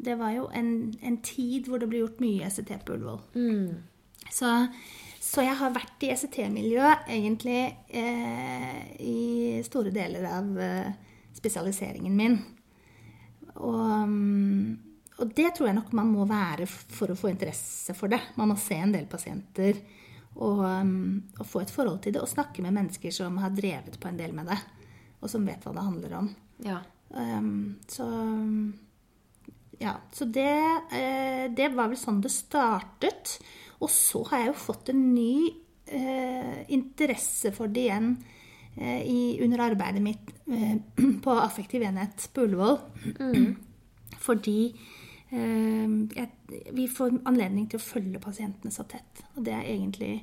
[0.00, 3.20] Det var jo en, en tid hvor det ble gjort mye ECT på Ullevål.
[4.30, 4.52] Så,
[5.30, 7.60] så jeg har vært i ECT-miljøet egentlig
[7.94, 10.88] eh, i store deler av eh,
[11.36, 12.34] spesialiseringen min.
[13.60, 18.10] Og, mm, og det tror jeg nok man må være for å få interesse for
[18.10, 18.18] det.
[18.40, 19.78] Man må se en del pasienter
[20.34, 22.24] og, mm, og få et forhold til det.
[22.24, 24.58] Og snakke med mennesker som har drevet på en del med det,
[25.20, 26.34] og som vet hva det handler om.
[26.66, 26.82] Ja.
[27.10, 28.06] Um, så
[29.80, 30.52] ja, så det,
[30.92, 33.38] eh, det var vel sånn det startet.
[33.80, 35.34] Og så har jeg jo fått en ny
[35.86, 38.10] eh, interesse for det igjen
[38.76, 40.76] eh, i, under arbeidet mitt eh,
[41.24, 42.78] på affektiv enhet på Ullevål.
[44.20, 46.28] Fordi eh, jeg,
[46.76, 49.24] vi får anledning til å følge pasientene så tett.
[49.36, 50.14] Og det er egentlig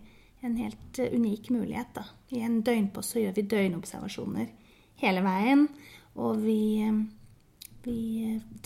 [0.46, 1.94] en helt eh, unik mulighet.
[1.96, 2.06] Da.
[2.30, 4.50] I en døgnpost så gjør vi døgnobservasjoner
[5.02, 5.68] hele veien.
[6.18, 7.02] Og vi, eh,
[7.86, 8.00] vi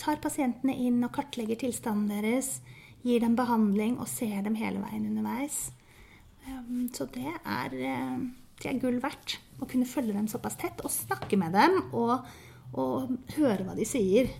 [0.00, 2.58] tar pasientene inn og kartlegger tilstanden deres,
[3.04, 5.70] gir dem behandling og ser dem hele veien underveis.
[6.48, 8.18] Um, Så det er, eh,
[8.62, 12.24] det er gull verdt å kunne følge dem såpass tett og snakke med dem og,
[12.74, 14.30] og høre hva de sier.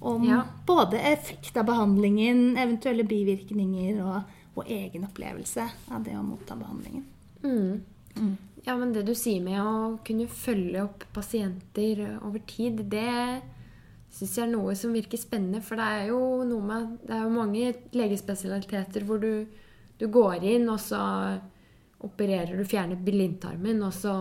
[0.00, 0.44] Om Ja.
[0.66, 4.22] både effekt av behandlingen, eventuelle bivirkninger og,
[4.56, 7.04] og egen opplevelse av det å motta behandlingen.
[8.66, 13.42] Ja, men det du sier med å kunne følge opp pasienter over tid, det
[14.10, 15.62] syns jeg er noe som virker spennende.
[15.64, 19.46] For det er jo noe med Det er jo mange legespesialiteter hvor du,
[20.00, 21.00] du går inn, og så
[22.00, 24.14] opererer du, fjerner blindtarmen, og så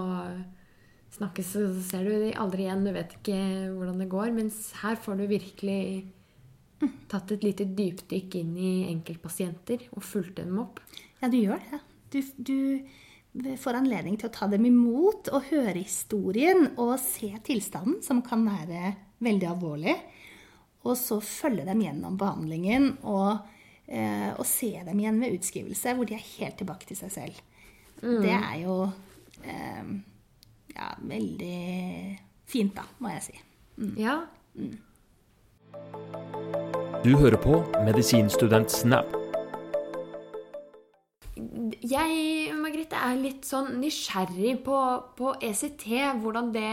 [1.15, 3.39] snakkes, så ser du de aldri igjen, du vet ikke
[3.73, 4.32] hvordan det går.
[4.36, 5.82] Mens her får du virkelig
[7.12, 10.82] tatt et lite dypdykk inn i enkeltpasienter og fulgt dem opp.
[11.19, 11.82] Ja, du gjør det.
[12.10, 17.99] Du, du får anledning til å ta dem imot og høre historien og se tilstanden,
[18.06, 19.95] som kan være veldig alvorlig.
[20.88, 23.43] Og så følge dem gjennom behandlingen og,
[23.88, 27.41] eh, og se dem igjen ved utskrivelse, hvor de er helt tilbake til seg selv.
[27.99, 28.75] Det er jo
[29.43, 29.89] eh,
[30.71, 33.41] ja, veldig fint, da, må jeg si.
[33.99, 34.21] Ja.
[37.03, 39.12] Du hører på Medisinstudent Snap.
[41.79, 44.79] Jeg, Margrethe, er litt sånn nysgjerrig på,
[45.19, 45.86] på ECT,
[46.23, 46.71] hvordan det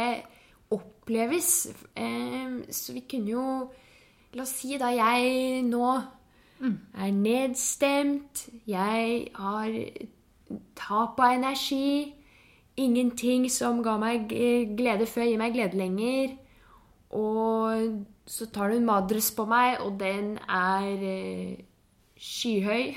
[0.71, 1.69] oppleves.
[1.97, 3.49] Eh, så vi kunne jo
[4.37, 5.87] La oss si da jeg nå
[6.61, 9.77] er nedstemt, jeg har
[10.77, 12.13] tap av energi,
[12.77, 14.29] ingenting som ga meg
[14.77, 16.35] glede før, gir meg glede lenger.
[17.17, 21.65] Og så tar du en madres på meg, og den er eh,
[22.17, 22.93] skyhøy.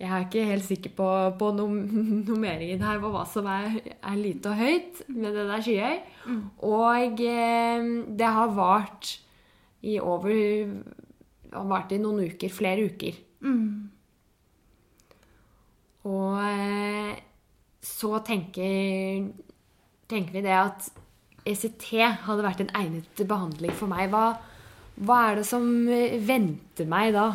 [0.00, 1.74] Jeg er ikke helt sikker på, på nom
[2.28, 5.98] nummeringen her på hva som er, er lite og høyt, men den er skyhøy.
[6.70, 9.18] Og eh, det har vart
[9.84, 10.32] i over
[11.52, 13.16] har vart i noen uker, flere uker.
[16.10, 17.12] Og eh,
[17.84, 19.26] så tenker,
[20.10, 20.90] tenker vi det at
[21.48, 21.90] ECT
[22.26, 24.10] hadde vært en egnet behandling for meg.
[24.12, 24.34] Hva,
[25.00, 27.28] hva er det som eh, venter meg da?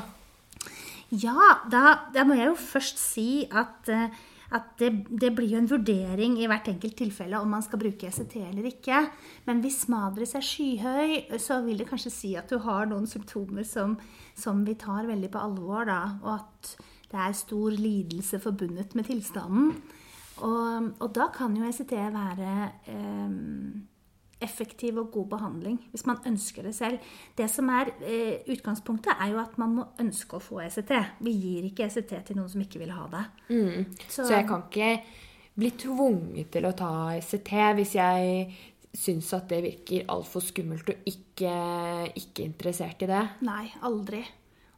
[1.21, 4.13] Ja, da, da må jeg jo først si at, eh,
[4.55, 8.09] at det, det blir jo en vurdering i hvert enkelt tilfelle om man skal bruke
[8.09, 9.03] ECT eller ikke.
[9.47, 13.67] Men hvis madres er skyhøy, så vil det kanskje si at du har noen symptomer
[13.67, 13.97] som,
[14.37, 16.01] som vi tar veldig på alvor, da.
[16.23, 16.75] Og at
[17.11, 19.75] det er stor lidelse forbundet med tilstanden.
[20.43, 22.55] Og, og da kan jo ECT være
[22.91, 23.35] eh,
[24.45, 27.01] effektiv og god behandling hvis man ønsker det selv.
[27.37, 30.93] Det som er eh, Utgangspunktet er jo at man må ønske å få ECT.
[31.25, 33.25] Vi gir ikke ECT til noen som ikke vil ha det.
[34.07, 34.93] Så, jeg kan ikke
[35.55, 38.47] bli tvunget til å ta ECT hvis jeg
[38.95, 41.53] syns at det virker altfor skummelt og ikke,
[42.15, 43.23] ikke interessert i det.
[43.47, 44.23] Nei, aldri.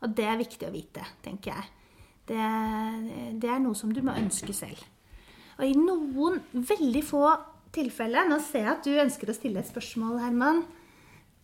[0.02, 1.74] Og det er viktig å vite, tenker jeg.
[2.28, 2.48] Det,
[3.42, 4.82] det er noe som du må ønske selv.
[5.58, 7.24] Og i noen veldig få
[7.78, 10.64] tilfeller Nå ser jeg at du ønsker å stille et spørsmål, Herman.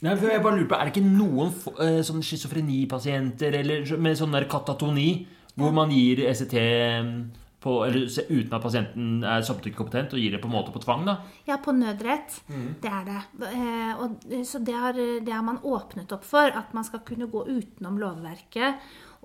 [0.03, 4.33] Nei, for jeg bare lurer på, Er det ikke noen få- eh, schizofrenipasienter med sånn
[4.35, 6.57] der katatoni, hvor man gir ECT
[7.63, 11.05] på, eller, uten at pasienten er samtykkekompetent, og gir det på en måte på tvang?
[11.07, 11.17] da?
[11.47, 12.41] Ja, på nødrett.
[12.81, 13.21] Det er det.
[13.53, 14.93] Eh, og, så det har,
[15.23, 18.81] det har man åpnet opp for, at man skal kunne gå utenom lovverket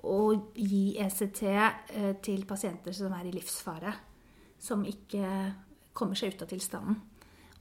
[0.07, 3.93] og gi ECT eh, til pasienter som er i livsfare.
[4.59, 5.25] Som ikke
[5.93, 6.99] kommer seg ut av tilstanden.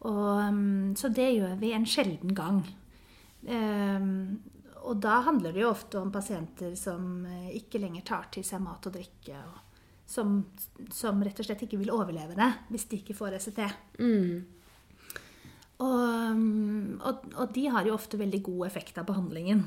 [0.06, 2.62] Og, mm, så det gjør vi en sjelden gang.
[3.46, 4.10] Eh,
[4.88, 8.62] og da handler det jo ofte om pasienter som eh, ikke lenger tar til seg
[8.62, 9.40] mat og drikke.
[9.42, 9.64] og
[10.08, 10.38] som,
[10.94, 13.58] som rett og slett ikke vil overleve det hvis de ikke får ECT.
[15.84, 16.38] Og,
[17.10, 19.66] og, og de har jo ofte veldig god effekt av behandlingen.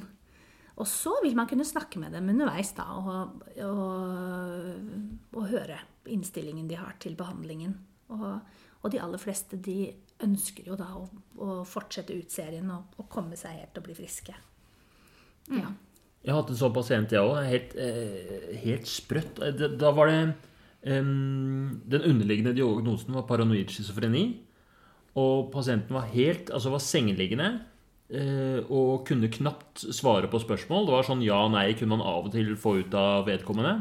[0.81, 5.77] Og så vil man kunne snakke med dem underveis da, og, og, og høre
[6.09, 7.77] innstillingen de har til behandlingen.
[8.11, 11.05] Og, og de aller fleste de ønsker jo da å,
[11.41, 14.35] å fortsette ut serien og, og komme seg helt og bli friske.
[15.51, 15.71] Ja.
[16.21, 17.39] Jeg har hatt en sånn pasient, jeg òg.
[17.49, 19.41] Helt, eh, helt sprøtt.
[19.41, 20.19] Eh, Da var det
[20.85, 24.25] em, Den underliggende diagnosen var paranoid schizofreni.
[25.17, 27.70] Og pasienten var helt Altså var sengeliggende eh,
[28.11, 30.85] og kunne knapt svare på spørsmål.
[30.87, 33.73] Det var sånn ja nei kunne man av og til få ut av vedkommende.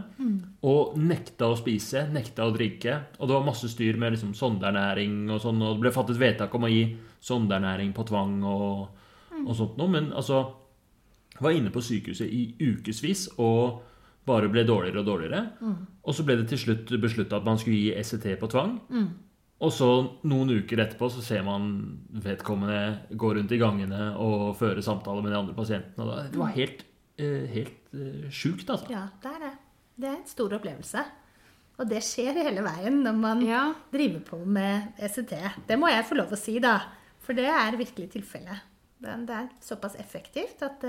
[0.70, 2.94] Og nekta å spise, nekta å drikke.
[3.18, 5.58] Og det var masse styr med liksom sondernæring og sånn.
[5.62, 6.84] Og det ble fattet vedtak om å gi
[7.26, 8.88] sondernæring på tvang og,
[9.42, 9.90] og sånt noe.
[9.96, 10.44] Men altså
[11.40, 13.80] var inne på sykehuset i ukevis og
[14.28, 15.42] bare ble dårligere og dårligere.
[16.04, 18.78] Og så ble det til slutt beslutta at man skulle gi ECT på tvang.
[19.60, 19.86] Og så
[20.24, 21.66] noen uker etterpå så ser man
[22.24, 26.30] vedkommende gå rundt i gangene og føre samtaler med de andre pasientene.
[26.32, 26.84] Det var helt,
[27.20, 28.88] eh, helt eh, sjukt, altså.
[28.94, 29.50] Ja, det er det.
[30.00, 31.02] Det er en stor opplevelse.
[31.80, 33.74] Og det skjer hele veien når man Ja.
[33.92, 35.36] driver på med ECT.
[35.66, 36.78] Det må jeg få lov å si, da.
[37.20, 38.61] For det er virkelig tilfellet.
[39.00, 40.84] Det det er såpass effektivt at,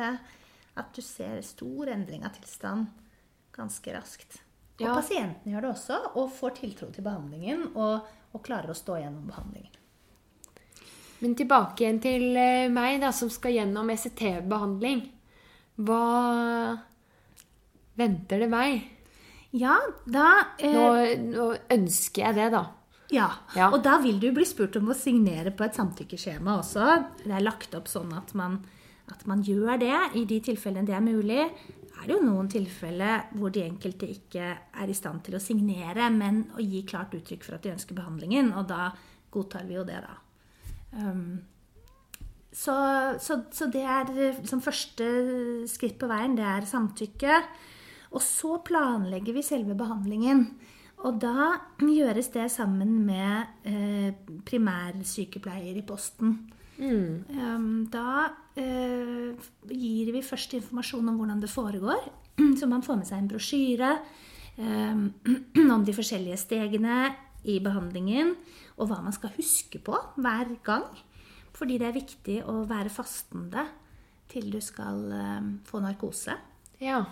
[0.77, 2.87] at du ser stor endring av tilstand
[3.53, 4.39] ganske raskt.
[4.79, 4.95] Og Ja.
[4.95, 8.01] pasientene gjør det også, og får tiltro til behandlingen og,
[8.31, 9.77] og klarer å stå gjennom behandlingen.
[11.21, 15.03] Men tilbake igjen til eh, meg, da, som skal gjennom ECT-behandling.
[15.85, 16.05] Hva
[17.99, 18.87] venter det meg?
[19.53, 19.75] Ja,
[20.09, 20.27] da
[20.57, 20.85] eh, Nå,
[21.29, 22.63] nå ønsker jeg det, da.
[23.11, 23.27] Ja.
[23.57, 23.67] Ja.
[23.75, 26.85] og da vil du bli spurt om å signere på et samtykkeskjema også.
[27.25, 28.61] Det er lagt opp sånn at man,
[29.11, 31.43] at man gjør det i de tilfellene det er mulig.
[32.01, 36.09] Er det jo noen tilfeller hvor de enkelte ikke er i stand til å signere,
[36.09, 38.89] men å gi klart uttrykk for at de ønsker behandlingen, og da
[39.31, 40.17] godtar vi jo det, da.
[40.97, 41.43] Um,
[42.51, 42.73] så,
[43.21, 45.05] så, så, det er liksom første
[45.71, 47.37] skritt på veien, det er samtykke.
[48.11, 50.43] Og så planlegger vi selve behandlingen.
[51.07, 54.11] Og da gjøres det sammen med eh,
[54.45, 56.35] primærsykepleier i posten.
[56.81, 57.23] Mm.
[57.37, 62.09] Um, da gir vi først informasjon om hvordan det foregår.
[62.59, 63.91] Så man får med seg en brosjyre
[64.57, 65.05] um,
[65.75, 67.13] om de forskjellige stegene
[67.47, 68.35] i behandlingen.
[68.77, 70.87] Og hva man skal huske på hver gang.
[71.55, 73.67] Fordi det er viktig å være fastende
[74.31, 76.37] til du skal um, få narkose.
[76.81, 77.03] Ja.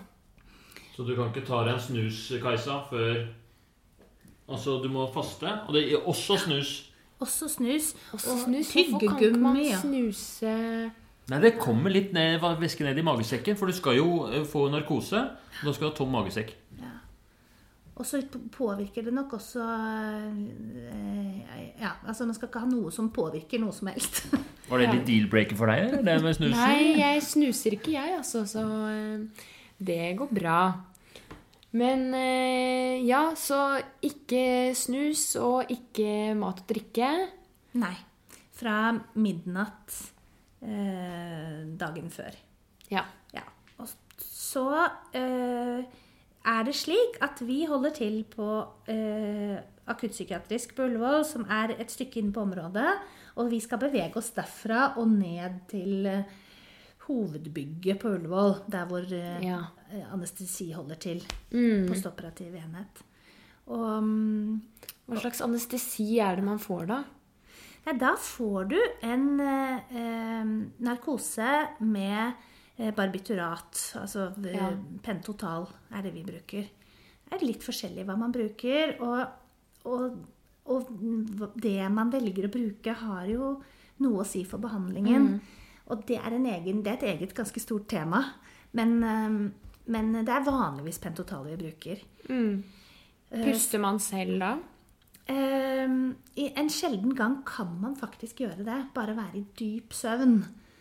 [0.96, 3.28] Så du kan ikke ta deg en snus, Kajsa, før
[4.50, 5.46] Altså, du må faste.
[5.68, 6.70] Og det er også snus.
[7.20, 7.92] Også snus.
[8.14, 8.72] Også og snus.
[8.72, 9.06] tyggegummi.
[9.06, 10.54] Hvorfor kan ikke man snuse
[11.30, 14.68] Nei, Det kommer litt ned, væske ned i magesekken, for du skal jo eh, få
[14.74, 15.22] narkose.
[15.60, 16.56] Da skal du ha tom magesekk.
[16.80, 16.96] Ja.
[18.00, 18.22] Og så
[18.56, 21.40] påvirker det nok også eh,
[21.82, 24.24] Ja, altså man skal ikke ha noe som påvirker noe som helst.
[24.70, 26.56] Var det litt deal-breaker for deg, det med snusen?
[26.56, 28.46] Nei, jeg snuser ikke, jeg, altså.
[28.48, 29.48] Så eh,
[29.82, 30.60] det går bra.
[31.78, 37.10] Men eh, ja, så ikke snus og ikke mat og drikke.
[37.82, 37.96] Nei.
[38.60, 40.00] Fra midnatt
[40.62, 42.36] eh, dagen før.
[42.91, 43.05] Ja.
[43.36, 43.45] ja.
[43.80, 43.89] Og
[44.20, 44.66] så
[45.16, 45.86] eh,
[46.49, 48.49] er det slik at vi holder til på
[48.91, 49.57] eh,
[49.89, 52.93] akuttpsykiatrisk på Ullevål, som er et stykke inn på området.
[53.39, 56.39] Og vi skal bevege oss derfra og ned til eh,
[57.07, 59.62] hovedbygget på Ullevål, der hvor eh, ja.
[60.14, 61.24] anestesi holder til.
[61.51, 61.88] Mm.
[61.89, 63.05] Postoperativ enhet.
[63.70, 64.62] Og, mm,
[65.10, 67.03] Hva slags anestesi er det man får da?
[67.86, 70.50] Ja, da får du en eh,
[70.86, 72.34] narkose med
[72.78, 73.80] eh, barbiturat.
[74.02, 74.72] Altså ja.
[75.06, 76.68] pentotal er det vi bruker.
[77.30, 78.98] Det er litt forskjellig hva man bruker.
[79.06, 79.22] Og,
[79.90, 80.20] og,
[80.70, 80.92] og
[81.62, 83.56] det man velger å bruke, har jo
[84.04, 85.32] noe å si for behandlingen.
[85.34, 85.40] Mm.
[85.90, 88.22] Og det er, egen, det er, et eget ganske stort tema.
[88.78, 89.00] Men,
[89.90, 92.04] men det er vanligvis pentotal vi bruker.
[92.30, 92.60] Mm.
[93.30, 94.52] Eh, Puster man selv da?
[95.30, 96.10] Uh,
[96.50, 98.80] en sjelden gang kan man faktisk gjøre det.
[98.96, 100.40] Bare være i dyp søvn.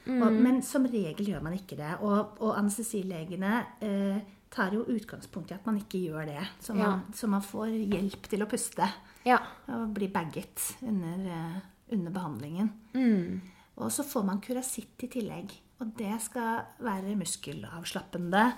[0.08, 0.22] Mm.
[0.22, 1.92] Og, men som regel gjør man ikke det.
[2.00, 3.52] Og, og anestesilegene
[3.84, 6.44] eh, tar jo utgangspunkt i at man ikke gjør det.
[6.64, 7.16] Så man, ja.
[7.18, 8.88] så man får hjelp til å puste.
[9.28, 9.38] Ja.
[9.76, 11.58] Og bli bagget under, uh,
[11.92, 12.72] under behandlingen.
[12.96, 13.40] Mm.
[13.78, 15.52] Og så får man kurasitt i tillegg.
[15.78, 18.48] Og det skal være muskelavslappende,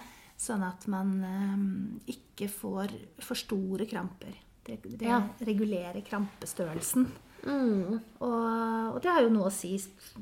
[0.41, 4.39] sånn at man eh, ikke får for store kramper.
[4.77, 5.21] Det, ja.
[5.47, 7.09] regulerer krampestørrelsen.
[7.45, 8.01] Mm.
[8.21, 9.75] Og, og, det har jo noe å si,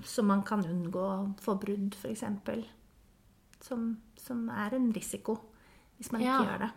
[0.07, 2.25] så man kan unngå å få brudd, f.eks.
[3.65, 3.89] Som,
[4.19, 5.39] som er en risiko
[5.99, 6.71] hvis man ikke gjør det.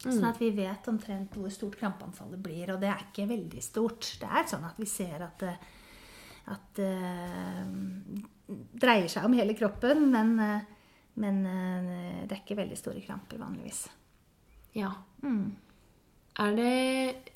[0.00, 0.28] Sånn mm.
[0.30, 2.70] at vi vet omtrent hvor stort krampeanfallet blir.
[2.72, 4.12] Og det er ikke veldig stort.
[4.22, 5.54] Det er sånn at vi ser at det,
[6.54, 11.42] at det uh, dreier seg om hele kroppen, men, uh, men
[12.24, 13.82] det er ikke veldig store kramper vanligvis.
[14.78, 14.94] Ja.
[15.26, 15.50] Mm.
[16.40, 17.30] Er det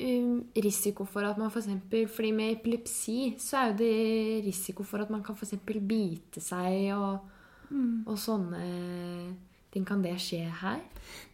[0.00, 1.68] um, risiko for at man f.eks.
[1.90, 5.56] For fordi med epilepsi så er jo det risiko for at man kan f.eks.
[5.66, 7.28] bite seg og,
[7.68, 8.06] mm.
[8.06, 8.64] og sånne
[9.72, 9.84] ting.
[9.86, 10.82] Kan det skje her?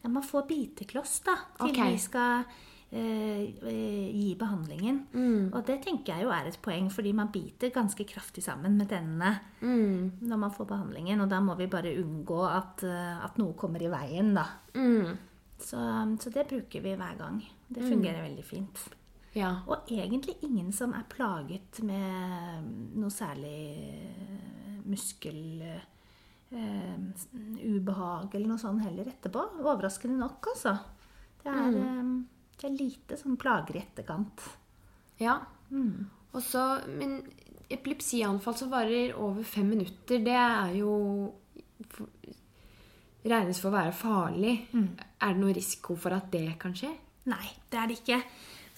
[0.02, 1.94] Ja, man får bitekloss da, til okay.
[1.94, 2.44] vi skal
[2.92, 4.98] Eh, eh, gi behandlingen.
[5.14, 5.46] Mm.
[5.56, 8.90] Og det tenker jeg jo er et poeng, fordi man biter ganske kraftig sammen med
[8.90, 9.30] tennene
[9.62, 10.20] mm.
[10.28, 11.22] når man får behandlingen.
[11.24, 14.44] Og da må vi bare unngå at, eh, at noe kommer i veien, da.
[14.76, 15.16] Mm.
[15.62, 15.78] Så,
[16.20, 17.38] så, det bruker vi hver gang.
[17.68, 17.88] Det mm.
[17.88, 18.82] fungerer veldig fint.
[19.32, 19.54] Ja.
[19.70, 23.56] Og egentlig ingen som er plaget med noe særlig
[24.84, 25.42] muskel...
[25.62, 25.88] Uh,
[26.52, 29.40] ubehag eller noe sånt heller etterpå.
[29.62, 30.74] Overraskende nok, altså.
[31.40, 32.10] Det er um,
[32.62, 34.44] det er lite som plager i etterkant.
[35.18, 35.40] Ja.
[35.70, 36.06] Mm.
[36.32, 37.18] Og så, men
[37.72, 40.92] epilepsianfall som varer over fem minutter, det er jo
[43.28, 44.54] regnes for å være farlig.
[44.72, 44.88] Mm.
[45.22, 46.90] Er det noe risiko for at det kan skje?
[47.30, 48.20] Nei, det er det ikke.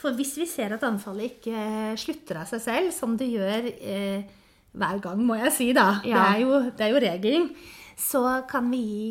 [0.01, 4.35] For hvis vi ser at anfallet ikke slutter av seg selv, som det gjør eh,
[4.75, 6.19] hver gang, må jeg si, da ja.
[6.19, 7.49] det, er jo, det, er jo, regelen,
[7.97, 9.07] så kan vi gi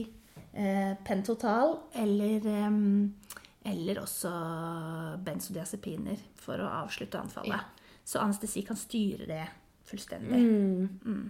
[0.60, 2.80] eh, pentotal eller eh,
[3.64, 4.32] eller også
[5.24, 7.56] benzodiazepiner for å avslutte anfallet.
[7.56, 8.02] Ja.
[8.04, 9.44] Så anestesi kan styre det
[9.88, 10.40] fullstendig.
[10.44, 11.00] Mm.
[11.06, 11.30] Mm.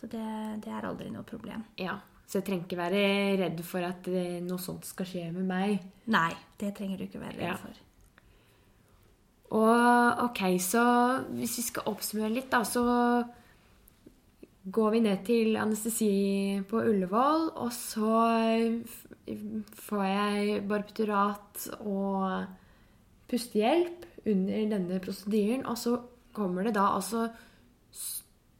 [0.00, 0.26] Så det,
[0.64, 1.64] det, er aldri noe problem.
[1.80, 1.96] Ja,
[2.30, 3.04] Så jeg trenger ikke være
[3.40, 4.06] redd for at
[4.46, 5.80] noe sånt skal skje med meg?
[6.14, 6.30] Nei,
[6.62, 7.56] det trenger du ikke være redd ja.
[7.58, 7.80] for.
[9.58, 10.84] Og ok, så
[11.34, 12.84] hvis vi skal oppsummere litt, da, så
[14.70, 16.14] går vi ned til anestesi
[16.70, 18.22] på Ullevål, og så
[19.88, 22.46] får jeg barbiturat og
[23.30, 25.66] pustehjelp under denne prosedyren.
[25.66, 25.96] Og så
[26.36, 27.26] kommer det da altså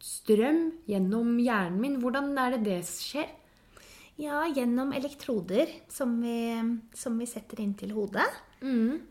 [0.03, 2.01] strøm gjennom hjernen min.
[2.03, 3.31] Hvordan er det det skjer?
[4.21, 6.53] Ja, gjennom elektroder som vi,
[6.95, 8.27] som vi setter inn til hodet.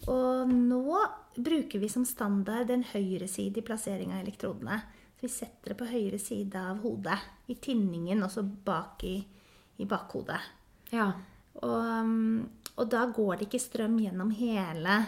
[0.05, 0.99] Og nå
[1.33, 4.77] bruker vi som standard den høyresidige plassering av elektrodene.
[5.17, 7.17] Så vi setter det på høyre side av hodet.
[7.49, 9.17] I tinningen, også bak i,
[9.81, 10.39] i bakhodet.
[10.93, 11.09] Ja.
[11.59, 12.45] Og, um,
[12.77, 14.99] og da går det ikke strøm gjennom hele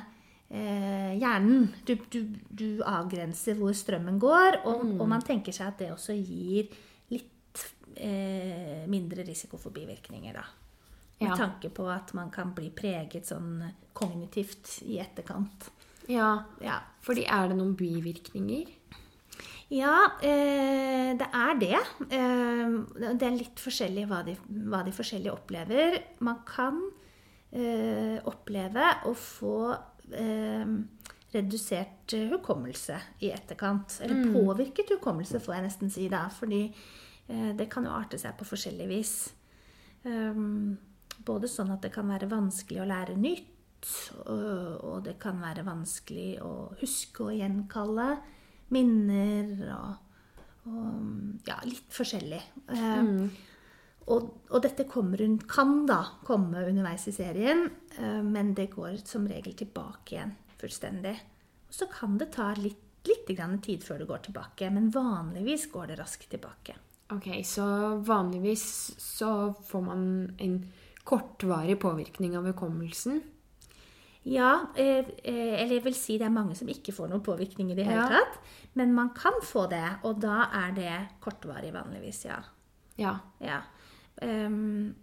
[0.50, 1.70] eh, hjernen.
[1.86, 6.18] Du, du, du avgrenser hvor strømmen går, og, og man tenker seg at det også
[6.18, 6.74] gir
[7.96, 10.44] eh, mindre risiko for bivirkninger, da.
[11.22, 11.36] Med Ja.
[11.38, 13.62] tanke på at man kan bli preget sånn
[13.94, 15.70] kognitivt i etterkant.
[16.08, 16.44] ja.
[16.62, 18.68] Ja, Fordi er det noen bivirkninger?
[19.70, 21.80] ja eh, det er det.
[22.12, 24.36] Eh, det er litt forskjellig hva de,
[24.68, 26.02] hva de forskjellige opplever.
[26.20, 26.82] Man kan
[27.54, 29.78] eh, oppleve å få
[30.12, 30.66] eh,
[31.34, 34.00] redusert hukommelse i etterkant.
[34.02, 36.26] Eller påvirket hukommelse, får jeg nesten si da.
[36.30, 36.66] Fordi
[37.58, 39.14] det kan jo arte seg på forskjellig vis.
[40.04, 40.78] Um,
[41.26, 43.50] både sånn at det kan være vanskelig å lære nytt,
[44.30, 46.52] og, det kan være vanskelig å
[46.82, 48.10] huske og gjenkalle
[48.76, 50.20] minner og,
[50.70, 52.42] og ja, litt forskjellig.
[52.70, 53.26] Mm.
[54.14, 57.66] og, og dette hun, kan da komme underveis i serien,
[57.98, 61.18] eh, men det går som regel tilbake igjen fullstendig.
[61.68, 65.72] Og så kan det ta litt, litt grann tid før det går tilbake, men vanligvis
[65.74, 66.78] går det raskt tilbake.
[67.12, 67.66] Ok, så
[68.08, 70.04] vanligvis så får man
[70.40, 70.56] en
[71.04, 73.22] kortvarig påvirkning av hukommelsen.
[74.24, 77.72] Ja, eh, eh, eller jeg vil si det er mange som ikke får noen påvirkning
[77.72, 78.08] i det hele Ja.
[78.08, 78.40] tatt.
[78.74, 82.38] Men man kan få det, og da er det kortvarig vanligvis, ja.
[82.98, 83.18] Ja.
[83.40, 83.62] Ja.
[84.22, 84.96] Um,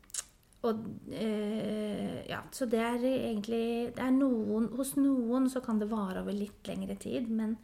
[0.63, 0.75] og
[1.09, 6.23] uh, ja, så det er egentlig det er noen, Hos noen så kan det vare
[6.23, 7.57] over litt lengre tid, men,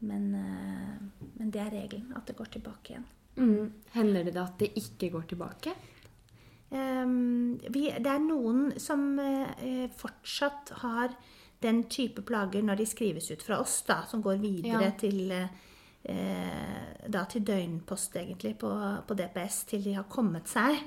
[0.00, 2.12] men, uh, men det er regelen.
[2.16, 3.06] At det går tilbake igjen.
[3.38, 3.70] Mm.
[3.94, 5.74] Hender det da at det ikke går tilbake?
[6.68, 11.14] Um, vi, det er noen som uh, fortsatt har
[11.64, 14.92] den type plager når de skrives ut fra oss, da, som går videre Ja.
[15.00, 18.68] til, uh, da til døgnpost egentlig på,
[19.08, 20.82] på DPS til de har kommet seg.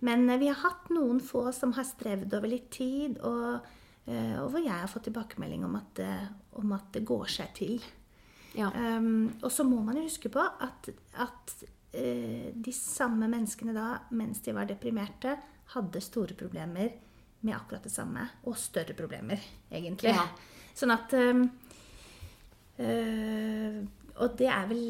[0.00, 3.72] Men uh, vi har hatt noen få som har strevd over litt tid, og,
[4.06, 6.00] og hvor jeg har fått tilbakemelding om at,
[6.62, 7.80] om at det går seg til.
[8.56, 8.70] Ja.
[8.70, 10.88] Um, og så må man jo huske på at,
[11.18, 11.56] at
[11.96, 13.86] de samme menneskene da,
[14.16, 15.36] mens de var deprimerte,
[15.74, 16.92] hadde store problemer
[17.40, 18.28] med akkurat det samme.
[18.44, 19.40] Og større problemer,
[19.70, 20.14] egentlig.
[20.14, 20.26] Ja.
[20.76, 21.40] Sånn at eh,
[24.16, 24.84] Og det er vel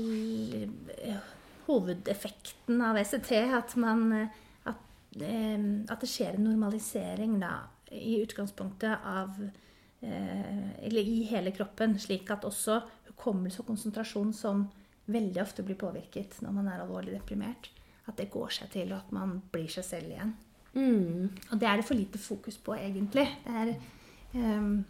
[0.97, 1.29] eh,
[1.67, 4.83] hovedeffekten av ECT, at man eh, at,
[5.21, 7.53] eh, at det skjer en normalisering da,
[7.95, 12.81] i utgangspunktet av eh, Eller i hele kroppen, slik at også
[13.13, 14.67] hukommelse og konsentrasjon, som
[15.07, 17.71] veldig ofte blir påvirket når man er alvorlig deprimert,
[18.07, 20.35] at det går seg til, og at man blir seg selv igjen.
[20.77, 21.33] Mm.
[21.51, 23.27] Og det er det for lite fokus på, egentlig.
[23.47, 23.73] Det er,
[24.35, 24.85] um,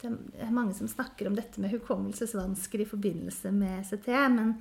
[0.00, 0.10] det
[0.46, 4.54] er mange som snakker om dette med hukommelsesvansker i forbindelse med ECT, men,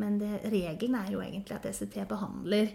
[0.00, 2.70] men det, regelen er jo egentlig at ECT behandler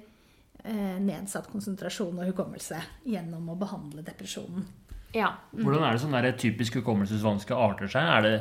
[0.65, 4.67] uh, nedsatt konsentrasjon og hukommelse gjennom å behandle depresjonen.
[5.15, 5.31] Ja.
[5.55, 8.05] Hvordan er det sånn der typisk hukommelsesvanske arter seg?
[8.05, 8.33] Er det,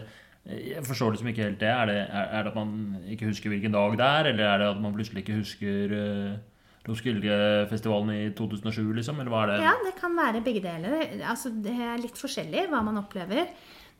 [0.47, 1.69] jeg forstår liksom ikke helt det.
[1.69, 1.97] Er, det.
[2.09, 2.77] er er det at man
[3.09, 6.39] ikke husker hvilken dag det er, eller er det at man plutselig ikke husker uh,
[6.89, 9.19] Roskilde-festivalen i 2007, liksom?
[9.21, 9.59] Eller hva er det?
[9.67, 10.95] Ja, det kan være begge deler.
[11.29, 13.51] Altså, det er litt forskjellig hva man opplever.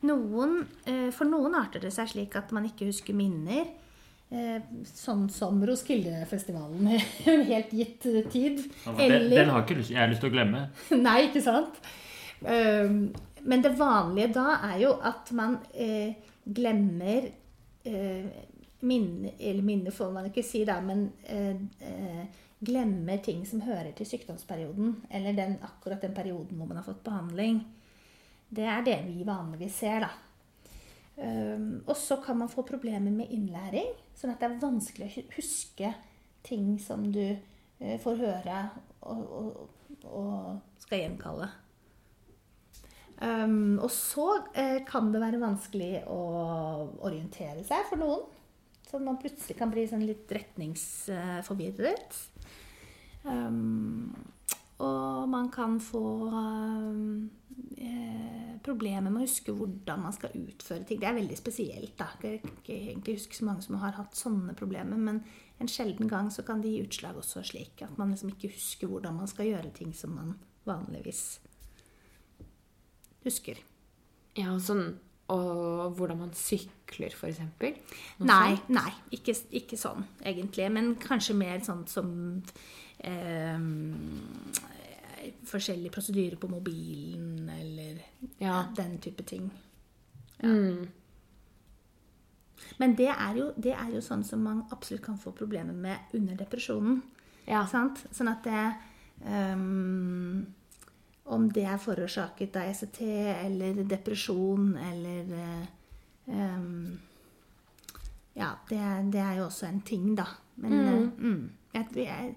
[0.09, 3.67] Noen, uh, for noen arter det seg slik at man ikke husker minner.
[4.31, 6.91] eh, Sånn som Roskilde-festivalen
[7.25, 8.59] en helt gitt eh, tid.
[8.85, 10.67] Ja, Eller, Den, den har ikke lyst, jeg har lyst til å glemme.
[11.07, 11.81] Nei, ikke sant?
[12.39, 13.09] Um,
[13.43, 17.29] Men det vanlige da er jo at man eh, glemmer
[17.83, 18.29] eh,
[18.79, 23.91] minne, Eller minne får man ikke si, da, men eh, eh, glemmer ting som hører
[23.95, 24.95] til sykdomsperioden.
[25.11, 27.61] Eller den, akkurat den perioden hvor man har fått behandling.
[28.49, 30.09] Det er det vi vanligvis ser, da.
[31.19, 35.23] Um, og så kan man få problemer med innlæring, sånn at det er vanskelig å
[35.33, 35.89] huske
[36.47, 38.61] ting som du uh, får høre
[39.03, 41.49] og, og, og skal gjenkalle.
[43.19, 46.19] Um, og så uh, kan det være vanskelig å
[47.03, 48.27] orientere seg for noen.
[48.89, 52.15] Så man plutselig kan bli sånn litt retningsforvirret.
[53.27, 54.15] Um,
[54.79, 56.01] og man kan få
[57.75, 61.01] eh, problemer med å huske hvordan man skal utføre ting.
[61.01, 61.97] Det er veldig spesielt.
[61.99, 62.07] da.
[62.23, 65.19] Jeg kan ikke egentlig huske så mange som har hatt sånne problemer, men
[65.59, 68.87] en sjelden gang så kan det gi utslag også slik at man liksom ikke husker
[68.87, 71.41] hvordan man skal gjøre ting som man vanligvis
[73.25, 73.57] husker.
[74.37, 74.97] Ja, sånn
[75.29, 77.37] Og hvordan man sykler, f.eks.
[78.25, 80.65] Nei, nei ikke, ikke sånn egentlig.
[80.73, 82.09] Men kanskje mer sånn som
[83.05, 83.59] eh,
[85.51, 87.99] forskjellige prosedyrer på mobilen eller
[88.41, 88.63] Ja.
[88.75, 89.51] den type ting.
[90.41, 90.87] Mm.
[92.79, 95.97] Men det er, jo, det er jo sånn som man absolutt kan få problemer med
[96.13, 97.01] under depresjonen.
[97.45, 97.65] Ja.
[97.67, 98.01] Sant?
[98.11, 98.75] Sånn at det
[99.25, 100.45] ehm,
[101.29, 105.67] Om det er forårsaket av ECT eller depresjon eller eh,
[106.33, 106.97] ehm,
[108.39, 108.79] Ja, det,
[109.13, 110.25] det er jo også en ting, da.
[110.63, 112.35] Men eh, mm, jeg, jeg,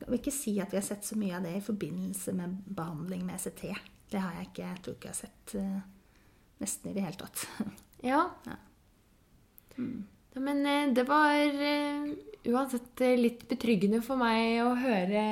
[0.00, 2.56] jeg vil ikke si at vi har sett så mye av det i forbindelse med
[2.76, 3.64] behandling med ECT.
[4.12, 4.66] Det har jeg ikke.
[4.66, 5.78] Jeg tror ikke jeg har sett uh,
[6.60, 7.46] nesten i det hele tatt.
[8.04, 8.18] Ja.
[8.44, 8.58] Ja.
[9.74, 9.84] Ja,
[10.34, 12.08] Men eh, det var eh,
[12.50, 15.22] uansett eh, litt betryggende for meg å høre,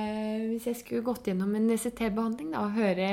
[0.52, 3.08] hvis jeg skulle gått gjennom en ECT-behandling, da, å høre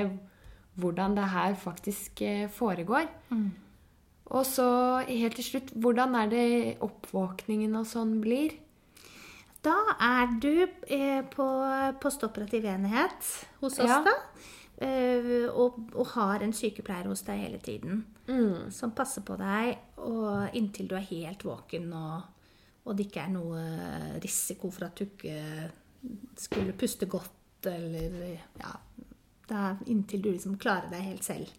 [0.80, 2.22] hvordan det her faktisk
[2.56, 3.10] foregår.
[3.34, 3.50] foregår.
[4.30, 4.68] Og så
[5.10, 6.48] helt til slutt, hvordan er det
[6.86, 8.54] oppvåkningen og sånn blir?
[9.66, 10.54] Da er du
[10.88, 11.48] eh, på
[12.00, 13.26] postoperativ enhet
[13.60, 14.04] hos oss, Ja.
[14.06, 14.14] da.
[14.80, 18.06] Eh, og, og har en sykepleier hos deg hele tiden.
[18.30, 18.70] Mm.
[18.72, 22.28] Som passer på deg og inntil du er helt våken og,
[22.86, 23.64] og det ikke er noe
[24.24, 25.72] risiko for at du ikke
[26.40, 28.76] skulle puste godt eller Ja.
[29.90, 31.50] Inntil du liksom klarer deg helt selv.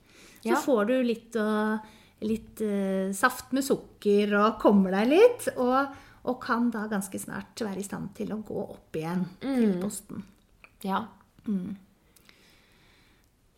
[0.41, 0.61] Så Ja.
[0.63, 1.81] får du litt, og,
[2.23, 5.49] litt uh, saft med sukker og kommer deg litt.
[5.59, 5.91] Og,
[6.25, 10.23] og kan da ganske snart være i stand til å gå opp igjen til posten.
[10.87, 11.03] Ja.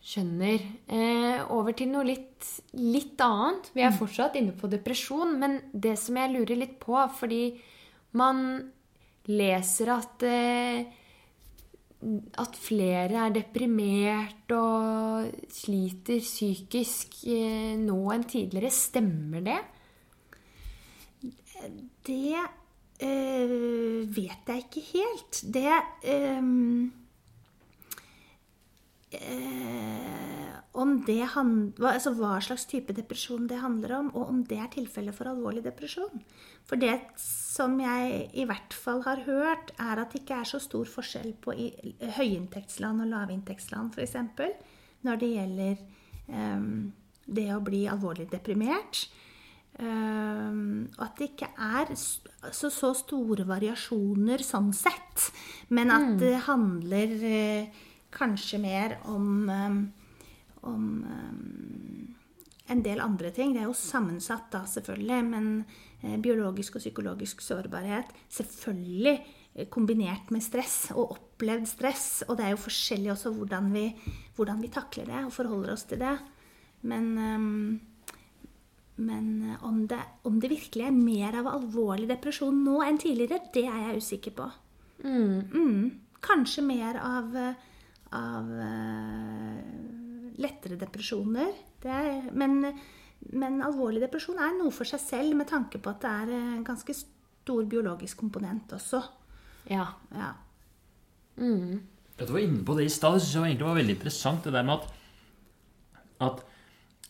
[0.03, 0.65] Skjønner.
[0.91, 3.71] Eh, over til noe litt, litt annet.
[3.77, 7.45] Vi er fortsatt inne på depresjon, men det som jeg lurer litt på, fordi
[8.19, 8.43] man
[9.31, 10.99] leser at eh,
[12.43, 18.73] at flere er deprimert og sliter psykisk eh, nå enn tidligere.
[18.75, 19.61] Stemmer det?
[22.03, 22.41] Det
[23.07, 25.43] eh, vet jeg ikke helt.
[25.55, 25.79] Det
[26.11, 26.91] ehm,
[29.19, 34.59] eh, Om det hva, altså hva slags type depresjon det handler om, og om det
[34.59, 36.23] er tilfellet for alvorlig depresjon.
[36.65, 40.63] For det som jeg i hvert fall har hørt, er at det ikke er så
[40.63, 41.69] stor forskjell på i,
[42.17, 44.17] høyinntektsland og lavinntektsland, f.eks.
[45.03, 45.85] Når det gjelder
[46.33, 46.73] ehm,
[47.27, 49.05] det å bli alvorlig deprimert.
[49.73, 55.31] Um, at det ikke er så, så store variasjoner sånn sett.
[55.73, 57.83] Men at det handler eh,
[58.13, 59.79] kanskje mer om, um,
[60.69, 62.15] om um,
[62.73, 63.55] en del andre ting.
[63.55, 65.21] Det er jo sammensatt da, selvfølgelig.
[65.29, 65.49] Men
[66.03, 72.11] eh, biologisk og psykologisk sårbarhet selvfølgelig eh, kombinert med stress og opplevd stress.
[72.29, 73.87] Og det er jo forskjellig også hvordan vi,
[74.37, 76.19] hvordan vi takler det og forholder oss til det.
[76.89, 77.81] Men um,
[79.03, 83.41] men eh, om det, om det virkelig er mer av alvorlig depresjon nå enn tidligere,
[83.55, 84.49] det er jeg usikker på.
[85.03, 85.87] Mm.
[86.23, 87.33] Kanskje mer av,
[88.17, 89.61] av eh,
[90.43, 91.53] lettere depresjoner.
[91.83, 92.61] Det er, men,
[93.33, 96.67] men alvorlig depresjon er noe for seg selv med tanke på at det er en
[96.67, 99.03] ganske stor biologisk komponent også.
[99.71, 99.87] Ja.
[100.15, 100.33] Ja.
[102.23, 103.17] Du var inne på det i stad.
[103.17, 104.45] Det synes jeg egentlig var veldig interessant.
[104.45, 104.91] Det der med at,
[106.29, 106.49] at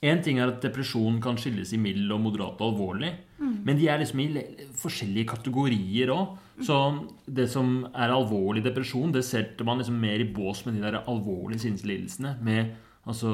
[0.03, 3.13] En ting er at depresjon kan skilles i mild og moderat og alvorlig.
[3.39, 4.27] Men de er liksom i
[4.75, 6.33] forskjellige kategorier òg.
[6.67, 6.79] Så
[7.27, 11.03] det som er alvorlig depresjon, det setter man liksom mer i bås med de der
[11.03, 12.37] alvorlige sinnslidelsene.
[12.45, 12.73] Med
[13.07, 13.33] altså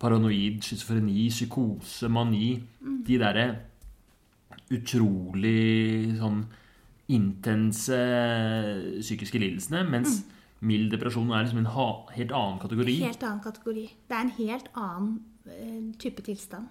[0.00, 2.56] paranoid, schizofreni, psykose, mani.
[3.06, 3.48] De derre
[4.72, 6.44] utrolig sånn
[7.12, 7.98] intense
[9.00, 9.84] psykiske lidelsene.
[9.90, 10.22] Mens
[10.64, 11.72] mild depresjon er liksom en
[12.16, 12.98] helt annen kategori.
[13.04, 13.86] Helt annen kategori.
[14.08, 15.14] Det er en helt annen
[15.44, 16.70] eh, type tilstand.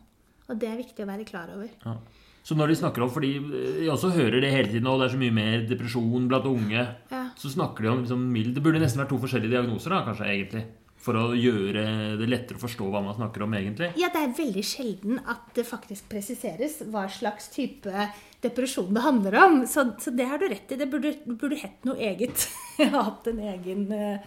[0.49, 1.69] Og det er viktig å være klar over.
[1.85, 1.97] Ja.
[2.43, 5.13] Så når de snakker om, fordi jeg også hører det hele tiden, og det er
[5.13, 7.21] så mye mer depresjon blant unge, Ja.
[7.39, 10.27] så snakker de om liksom mild Det burde nesten vært to forskjellige diagnoser, da, kanskje,
[10.27, 10.63] egentlig.
[11.03, 13.89] For å gjøre det lettere å forstå hva man snakker om, egentlig.
[13.99, 17.91] Ja, det er veldig sjelden at det faktisk presiseres hva slags type
[18.43, 19.57] depresjon det handler om.
[19.67, 20.77] Så, så det har du rett i.
[20.79, 22.45] Det burde, burde hett noe eget.
[22.95, 24.19] Hatt en egen, eh,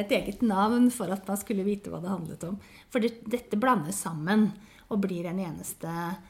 [0.00, 2.58] et eget navn for at man skulle vite hva det handlet om.
[2.92, 4.50] For det, dette blandes sammen
[4.88, 6.20] og blir en eneste eh,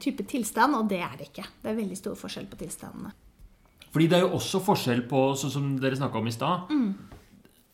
[0.00, 1.44] type tilstand, og det er det ikke.
[1.62, 3.12] Det er veldig stor forskjell på tilstandene.
[3.92, 6.72] Fordi det er jo også forskjell på, sånn som dere snakka om i stad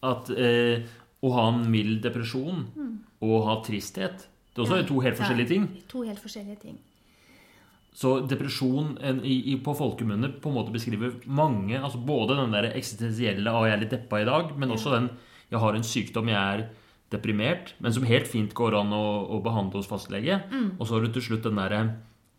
[0.02, 0.82] at eh,
[1.22, 2.64] å ha en mild depresjon
[3.22, 4.86] og ha tristhet Det er også Ja.
[4.88, 5.68] to helt forskjellige ting.
[5.88, 6.78] To helt forskjellige ting.
[7.94, 12.70] Så depresjon en, i, på folkemunne på en måte beskriver mange altså Både den der
[12.72, 15.10] eksistensielle 'Å, jeg er litt deppa i dag', men også den
[15.50, 16.68] 'Jeg har en sykdom, jeg er
[17.12, 19.04] deprimert', men som helt fint går an å,
[19.36, 20.40] å behandle hos fastlege.
[20.78, 21.82] Og så har du til slutt den derre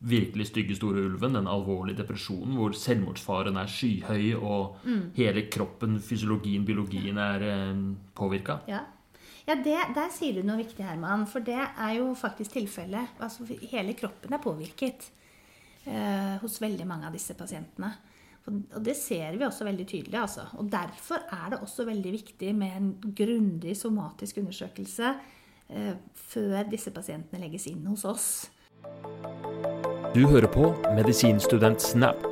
[0.04, 4.84] virkelig stygge store ulven, den alvorlige depresjonen, hvor selvmordsfaren er skyhøy, og
[5.16, 7.84] hele kroppen, fysiologien, biologien er eh,
[8.16, 8.60] påvirka.
[8.68, 8.84] Ja,
[9.48, 11.24] ja det, der sier du noe viktig, Herman.
[11.32, 13.16] For det er jo faktisk tilfellet.
[13.24, 15.08] Altså, hele kroppen er påvirket
[15.88, 17.94] eh, hos veldig mange av disse pasientene.
[18.44, 20.18] Og, det ser vi også veldig tydelig.
[20.20, 20.48] Altså.
[20.60, 25.14] Og derfor er det også veldig viktig med en grundig somatisk undersøkelse
[25.70, 25.94] eh,
[26.34, 28.28] før disse pasientene legges inn hos oss.
[30.14, 32.28] Du hører på Medisinstudent Snap.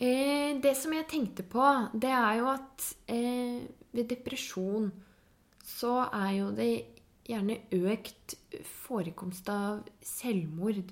[0.00, 1.64] Eh, det som jeg tenkte på,
[1.94, 3.62] det er jo at eh,
[3.92, 4.90] ved depresjon
[5.64, 6.72] så er jo det
[7.30, 8.34] gjerne økt
[8.66, 10.82] forekomst av selvmord.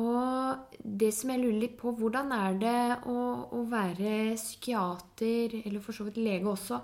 [0.00, 3.16] Og det som jeg lurer litt på, hvordan er det å,
[3.52, 6.78] å være psykiater, eller for så vidt lege også,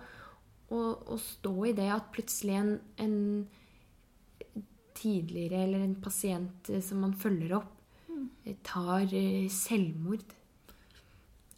[0.69, 3.17] og, og stå i det at plutselig en, en
[4.99, 7.73] tidligere eller en pasient eh, som man følger opp,
[8.45, 10.37] eh, tar eh, selvmord.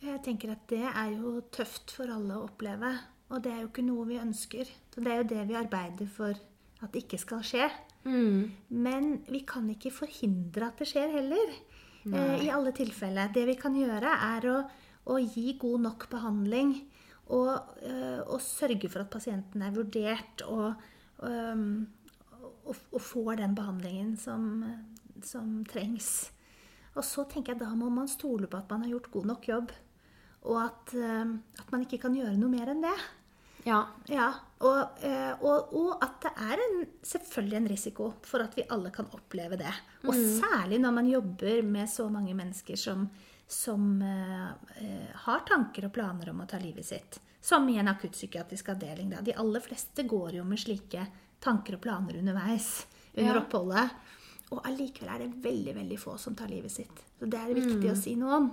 [0.01, 2.94] Jeg tenker at det er jo tøft for alle å oppleve.
[3.30, 4.70] Og det er jo ikke noe vi ønsker.
[4.90, 6.34] Så det er jo det vi arbeider for
[6.80, 7.66] at det ikke skal skje.
[8.05, 11.53] Men vi kan ikke forhindre at det skjer heller.
[12.09, 13.32] Eh, I alle tilfeller.
[13.34, 14.57] Det vi kan gjøre, er å,
[15.12, 16.74] å gi god nok behandling.
[17.30, 17.53] Og,
[17.86, 20.80] øh, og sørge for at pasienten er vurdert og,
[21.22, 21.61] øh,
[22.64, 24.64] og, og får den behandlingen som,
[25.22, 26.32] som trengs.
[26.96, 29.48] Og så tenker jeg da må man stole på at man har gjort god nok
[29.53, 29.70] jobb.
[30.51, 32.96] Og at, øh, at man ikke kan gjøre noe mer enn det.
[33.64, 33.80] Ja.
[34.08, 34.28] Ja,
[34.64, 38.90] og, eh, og, og at det er en, selvfølgelig en risiko for at vi alle
[38.94, 39.72] kan oppleve det.
[40.08, 43.08] Og særlig når man jobber med så mange mennesker som,
[43.46, 47.20] som eh, har tanker og planer om å ta livet sitt.
[47.40, 49.11] Som i en akuttpsykiatrisk avdeling.
[49.14, 49.20] Da.
[49.24, 51.06] De aller fleste går jo med slike
[51.40, 53.40] tanker og planer underveis under Ja.
[53.44, 53.90] oppholdet.
[54.50, 57.00] Og allikevel er det veldig veldig få som tar livet sitt.
[57.20, 58.48] Så det er viktig å si noe om.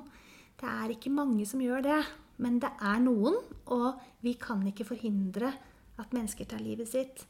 [0.58, 1.98] Det er ikke mange som gjør det,
[2.38, 3.38] men det er noen,
[3.74, 5.50] og vi kan ikke forhindre
[5.98, 7.26] at mennesker tar livet sitt.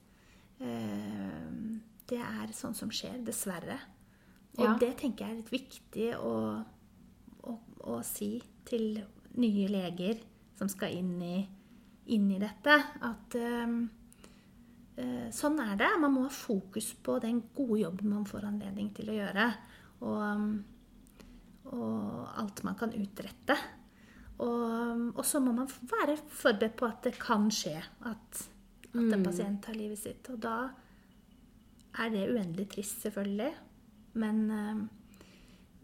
[0.60, 1.78] Eh,
[2.08, 3.78] Det er sånn som skjer, dessverre.
[4.58, 4.78] Og Ja.
[4.80, 6.64] det tenker jeg er litt viktig å,
[7.44, 9.04] å, å si til
[9.36, 10.22] nye leger
[10.56, 11.48] som skal inn i,
[12.16, 13.76] inn i dette, at eh,
[14.98, 15.90] eh, sånn er det.
[16.00, 19.50] Man må ha fokus på den gode jobben man får anledning til å gjøre.
[20.08, 20.64] Og,
[21.76, 23.58] og alt man kan utrette.
[24.38, 28.44] Og, og så må man være forberedt på at det kan skje at,
[28.92, 30.30] at en pasient tar livet sitt.
[30.30, 30.58] Og da
[31.98, 33.50] er det uendelig trist, selvfølgelig.
[34.22, 34.84] Men, eh,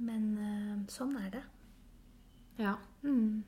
[0.06, 1.44] men eh, sånn er det.
[2.62, 2.78] ja.
[3.04, 3.44] Mm.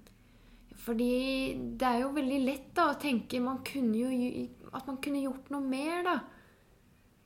[0.85, 4.09] Fordi det er jo veldig lett da, å tenke man kunne jo,
[4.75, 6.15] at man kunne gjort noe mer, da.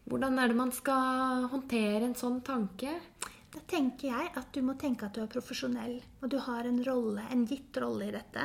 [0.09, 2.93] Hvordan er det man skal håndtere en sånn tanke?
[3.49, 6.81] Da tenker jeg at du må tenke at du er profesjonell, og du har en
[6.85, 8.43] rolle, en gitt rolle i dette.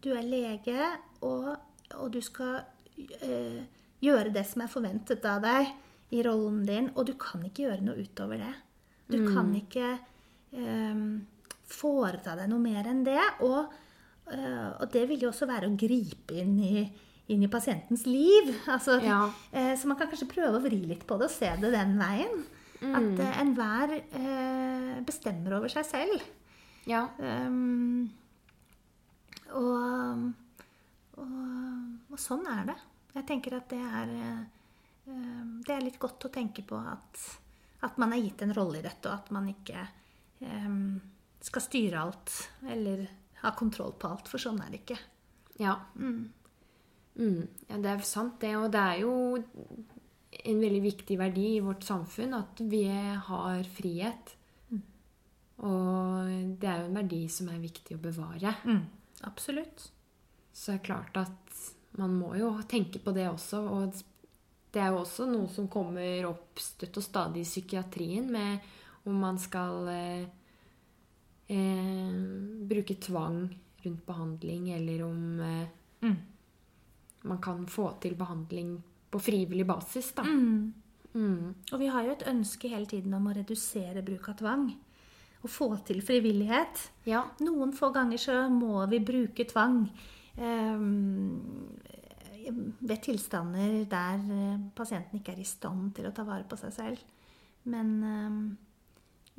[0.00, 0.86] Du er lege,
[1.28, 1.50] og,
[1.98, 2.62] og du skal
[3.22, 3.58] øh,
[4.00, 5.74] gjøre det som er forventet av deg
[6.16, 8.54] i rollen din, og du kan ikke gjøre noe utover det.
[9.12, 9.90] Du kan ikke
[10.56, 11.02] øh,
[11.70, 13.68] foreta deg noe mer enn det, og,
[14.32, 16.86] øh, og det vil jo også være å gripe inn i,
[17.30, 18.54] inn i pasientens liv.
[18.72, 19.20] Altså, Ja.
[19.52, 21.98] eh, så man kan kanskje prøve å vri litt på det og se det den
[22.00, 22.40] veien.
[22.80, 26.22] At uh, enhver uh, bestemmer over seg selv.
[26.88, 27.04] Ja.
[27.18, 28.08] Um,
[29.52, 30.30] og,
[31.20, 31.36] og,
[32.10, 32.78] og sånn er det.
[33.16, 34.42] Jeg tenker at det er eh,
[35.10, 37.22] eh, Det er litt godt å tenke på at,
[37.86, 39.82] at man er gitt en rolle i dette, og at man ikke
[40.46, 41.00] um,
[41.42, 42.36] skal styre alt
[42.70, 43.08] eller
[43.40, 44.98] ha kontroll på alt, for sånn er det ikke.
[45.60, 45.74] Ja.
[45.96, 46.30] Mm.
[47.66, 48.52] ja, det er sant, det.
[48.60, 49.14] Og det er jo
[50.44, 54.36] en veldig viktig verdi i vårt samfunn at vi har frihet.
[55.60, 56.30] Og
[56.60, 58.54] det er jo en verdi som er viktig å bevare.
[59.28, 59.90] Absolutt.
[60.52, 61.58] Så det er klart at
[62.00, 63.60] man må jo tenke på det også.
[63.68, 63.98] Og
[64.72, 68.70] det er jo også noe som kommer opp støtt og stadig i psykiatrien, med
[69.04, 70.24] om man skal eh,
[71.52, 72.16] eh,
[72.70, 73.42] bruke tvang
[73.84, 75.68] rundt behandling, eller om eh,
[76.00, 76.16] Mm.
[77.28, 80.22] man kan få til behandling på frivillig basis, da.
[80.22, 80.72] Mm.
[81.14, 81.54] Mm.
[81.72, 84.70] Og vi har jo et ønske hele tiden om å redusere bruk av tvang.
[85.40, 86.82] å få til frivillighet.
[87.08, 87.22] Ja.
[87.40, 89.86] Noen få ganger så må vi bruke tvang.
[90.36, 91.70] Um,
[92.80, 96.74] ved tilstander der eh, pasienten ikke er i stand til å ta vare på seg
[96.76, 97.00] selv.
[97.72, 98.58] Men, um,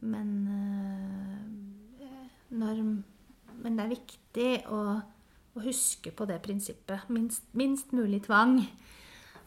[0.01, 1.45] men uh,
[2.49, 2.81] når,
[3.61, 4.81] Men det er viktig å,
[5.53, 7.09] å huske på det prinsippet.
[7.13, 8.57] Minst, minst mulig tvang.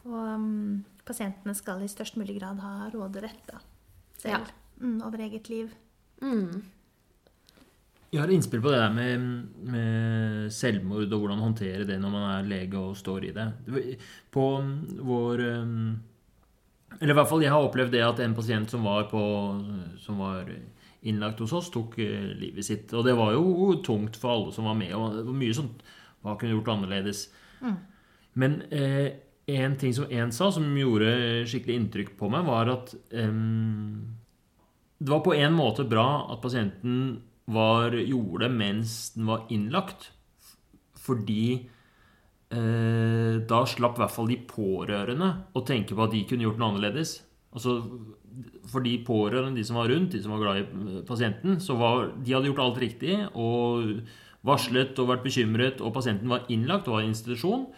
[0.05, 3.59] Og um, pasientene skal i størst mulig grad ha råderett da,
[4.21, 4.51] selv
[4.81, 5.71] mm, over eget liv.
[6.21, 6.61] Mm.
[8.13, 9.23] Jeg har innspill på det der med,
[9.67, 13.47] med selvmord og hvordan håndtere det når man er lege og står i det.
[14.31, 14.45] På
[15.09, 15.97] vår um,
[17.01, 19.19] Eller i hvert fall, jeg har opplevd det at en pasient som var, på,
[19.99, 20.53] som var
[21.05, 22.93] innlagt hos oss, tok eh, livet sitt.
[22.93, 24.93] Og det var jo tungt for alle som var med.
[24.95, 25.83] og det var Mye sånt
[26.23, 27.27] Hva kunne gjort annerledes?
[28.35, 29.11] Men eh,
[29.45, 34.15] en ting som en sa, som gjorde skikkelig inntrykk på meg, var at um,
[34.97, 37.21] det var på en måte bra at pasienten
[37.51, 40.09] var, gjorde det mens den var innlagt.
[41.05, 41.45] Fordi
[42.55, 46.61] uh, da slapp i hvert fall de pårørende å tenke på at de kunne gjort
[46.61, 47.19] noe annerledes.
[47.55, 47.77] Altså,
[48.67, 51.77] for de pårørende, de som var rundt, de som var glad i eh, pasienten, så
[51.79, 54.01] var, de hadde gjort alt riktig og
[54.45, 57.69] varslet og vært bekymret, og pasienten var innlagt og var i institusjon.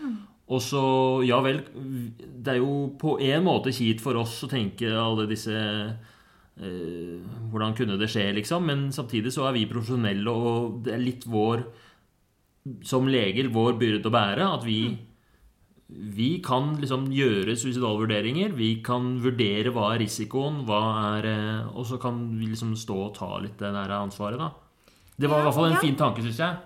[0.47, 0.81] Og så,
[1.27, 5.51] ja vel, det er jo på en måte kjipt for oss å tenke alle disse
[5.51, 7.17] eh,
[7.51, 8.63] Hvordan kunne det skje, liksom?
[8.69, 11.65] Men samtidig så er vi profesjonelle, og det er litt vår
[12.87, 14.47] Som leger vår byrde å bære.
[14.55, 14.79] At vi
[15.87, 18.51] vi kan liksom gjøre suicidalvurderinger.
[18.57, 20.81] Vi kan vurdere hva er risikoen, hva
[21.15, 24.51] er eh, Og så kan vi liksom stå og ta litt det der ansvaret, da.
[25.17, 26.57] Det var i hvert fall en fin tanke, syns jeg.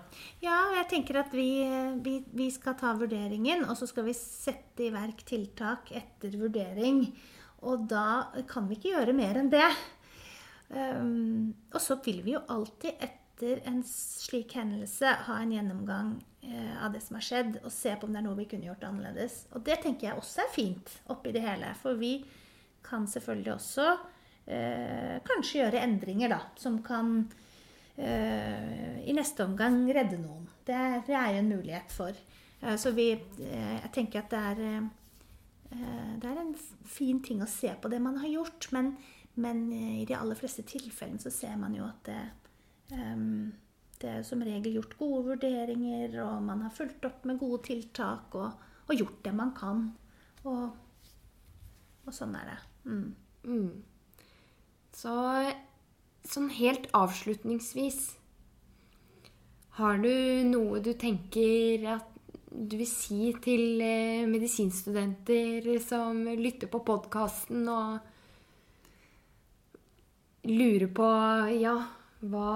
[0.42, 1.62] Ja, jeg tenker at vi,
[2.02, 7.04] vi, vi skal ta vurderingen, og så skal vi sette i verk tiltak etter vurdering.
[7.62, 9.68] Og da kan vi ikke gjøre mer enn det.
[10.72, 16.74] Um, og så vil vi jo alltid etter en slik hendelse ha en gjennomgang uh,
[16.88, 18.88] av det som har skjedd, og se på om det er noe vi kunne gjort
[18.88, 19.44] annerledes.
[19.54, 21.70] Og det tenker jeg også er fint oppi det hele.
[21.84, 22.16] For vi
[22.82, 27.28] kan selvfølgelig også uh, kanskje gjøre endringer, da, som kan
[29.06, 30.48] i neste omgang redde noen.
[30.66, 32.16] Det, er- det er en mulighet for.
[32.62, 34.84] Eh, så vi eh, Jeg tenker at det er eh,
[35.72, 36.54] eh, Det er en
[36.86, 38.92] fin ting å se på det man har gjort, men,
[39.34, 42.20] men eh, i de aller fleste tilfellene så ser man jo at det
[42.98, 43.52] ehm,
[44.02, 48.34] det er som regel gjort gode vurderinger, og man har fulgt opp med gode tiltak
[48.34, 48.56] og,
[48.88, 49.84] og gjort det man kan.
[50.42, 50.72] Og,
[52.02, 52.56] og sånn er det.
[52.90, 53.14] Mm.
[53.46, 53.68] Mm.
[54.92, 55.12] Så
[56.28, 58.00] sånn helt avslutningsvis.
[59.78, 60.12] Har du
[60.48, 62.08] noe du tenker at
[62.52, 67.98] du vil si til eh, medisinstudenter som lytter på podkasten og
[70.50, 71.08] lurer på
[71.62, 71.76] Ja,
[72.20, 72.52] hva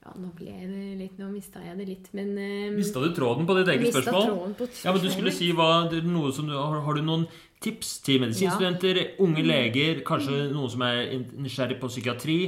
[0.00, 3.44] Ja, nå ble det litt Nå mista jeg det litt, men eh, Mista du tråden
[3.48, 4.30] på ditt eget spørsmål?
[4.30, 5.68] tråden på Ja, men du skulle si hva,
[6.06, 7.26] noe som du, har, har du noen
[7.60, 12.38] tips til medisinstudenter, unge leger, kanskje noen som er nysgjerrig på psykiatri?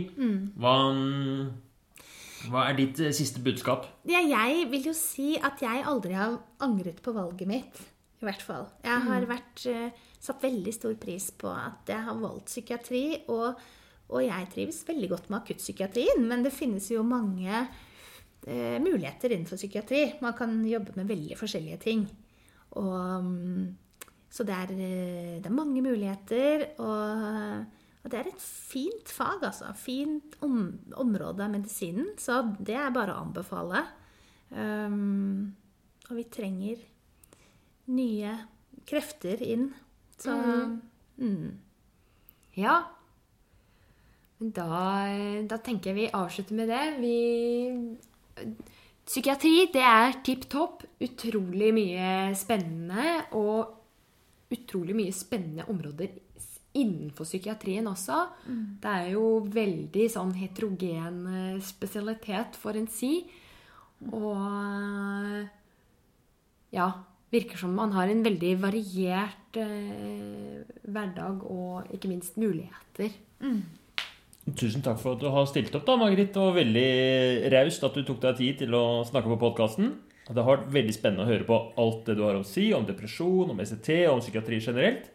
[0.57, 0.77] Hva,
[2.49, 3.87] hva er ditt eh, siste budskap?
[4.09, 7.83] Ja, jeg vil jo si at jeg aldri har angret på valget mitt.
[8.23, 8.69] I hvert fall.
[8.87, 13.05] Jeg har vært, uh, satt veldig stor pris på at jeg har valgt psykiatri.
[13.35, 13.59] Og,
[14.13, 19.61] og jeg trives veldig godt med akuttpsykiatrien, men det finnes jo mange eh, muligheter innenfor
[19.61, 20.03] psykiatri.
[20.25, 22.05] Man kan jobbe med veldig forskjellige ting.
[22.81, 26.67] Og, mm, så det er, eh, det er mange muligheter.
[26.85, 27.65] Og,
[28.03, 29.73] og det er et fint fag, altså.
[29.79, 30.61] Fint om,
[31.01, 32.13] område av medisinen.
[32.21, 33.87] Så det er bare å anbefale.
[34.53, 35.55] Um,
[36.11, 36.81] og vi trenger
[37.97, 38.35] nye
[38.89, 39.71] krefter inn.
[40.21, 40.35] Så
[41.17, 41.47] mm.
[42.61, 42.83] Ja.
[44.43, 44.79] Da,
[45.47, 46.83] da tenker jeg vi avslutter med det.
[46.99, 48.47] Vi
[49.03, 50.83] Psykiatri, det er tipp topp.
[51.03, 53.17] Utrolig mye spennende.
[53.39, 56.11] Og utrolig mye spennende områder
[56.73, 58.19] innenfor psykiatrien også.
[58.83, 63.13] Det er jo veldig sånn heterogen eh, spesialitet, får en si.
[64.09, 64.39] Og
[66.73, 66.89] ja,
[67.33, 73.13] virker som man har en veldig variert eh, hverdag og ikke minst muligheter.
[74.43, 76.35] Tusen takk for at du har stilt opp, da, Margrit.
[76.43, 79.95] Og veldig raust at du tok deg tid til å snakke på podkasten.
[80.27, 82.87] Det har vært veldig spennende å høre på alt det du har å si om
[82.87, 85.11] depresjon, om ECT og om psykiatri generelt.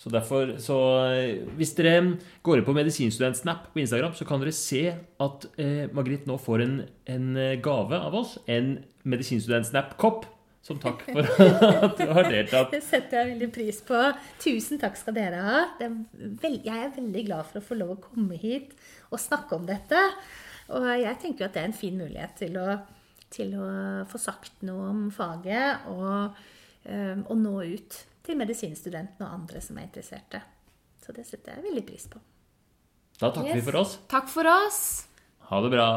[0.00, 4.52] Så derfor, så eh, Hvis dere går inn på Medisinstudentsnap på Instagram, så kan dere
[4.56, 4.88] se
[5.22, 6.74] at eh, Margrit nå får en,
[7.14, 7.28] en
[7.62, 8.38] gave av oss.
[8.50, 10.26] En Medisinstudentsnap-kopp
[10.64, 11.26] Som takk for
[11.84, 12.72] at du har deltatt.
[12.72, 14.00] Det setter jeg veldig pris på.
[14.40, 15.58] Tusen takk skal dere ha.
[15.76, 18.72] Det er veld, jeg er veldig glad for å få lov å komme hit
[19.10, 20.00] og snakke om dette.
[20.72, 22.78] Og jeg tenker at det er en fin mulighet til å,
[23.34, 23.68] til å
[24.08, 26.38] få sagt noe om faget og,
[26.88, 30.40] eh, og nå ut til medisinstudentene og andre som er interesserte.
[31.04, 32.22] Så det setter jeg veldig pris på.
[33.20, 33.98] Da takker vi for oss.
[34.08, 34.80] Takk for oss.
[35.50, 35.90] Ha det bra.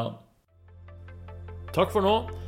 [1.72, 2.47] Takk for nå.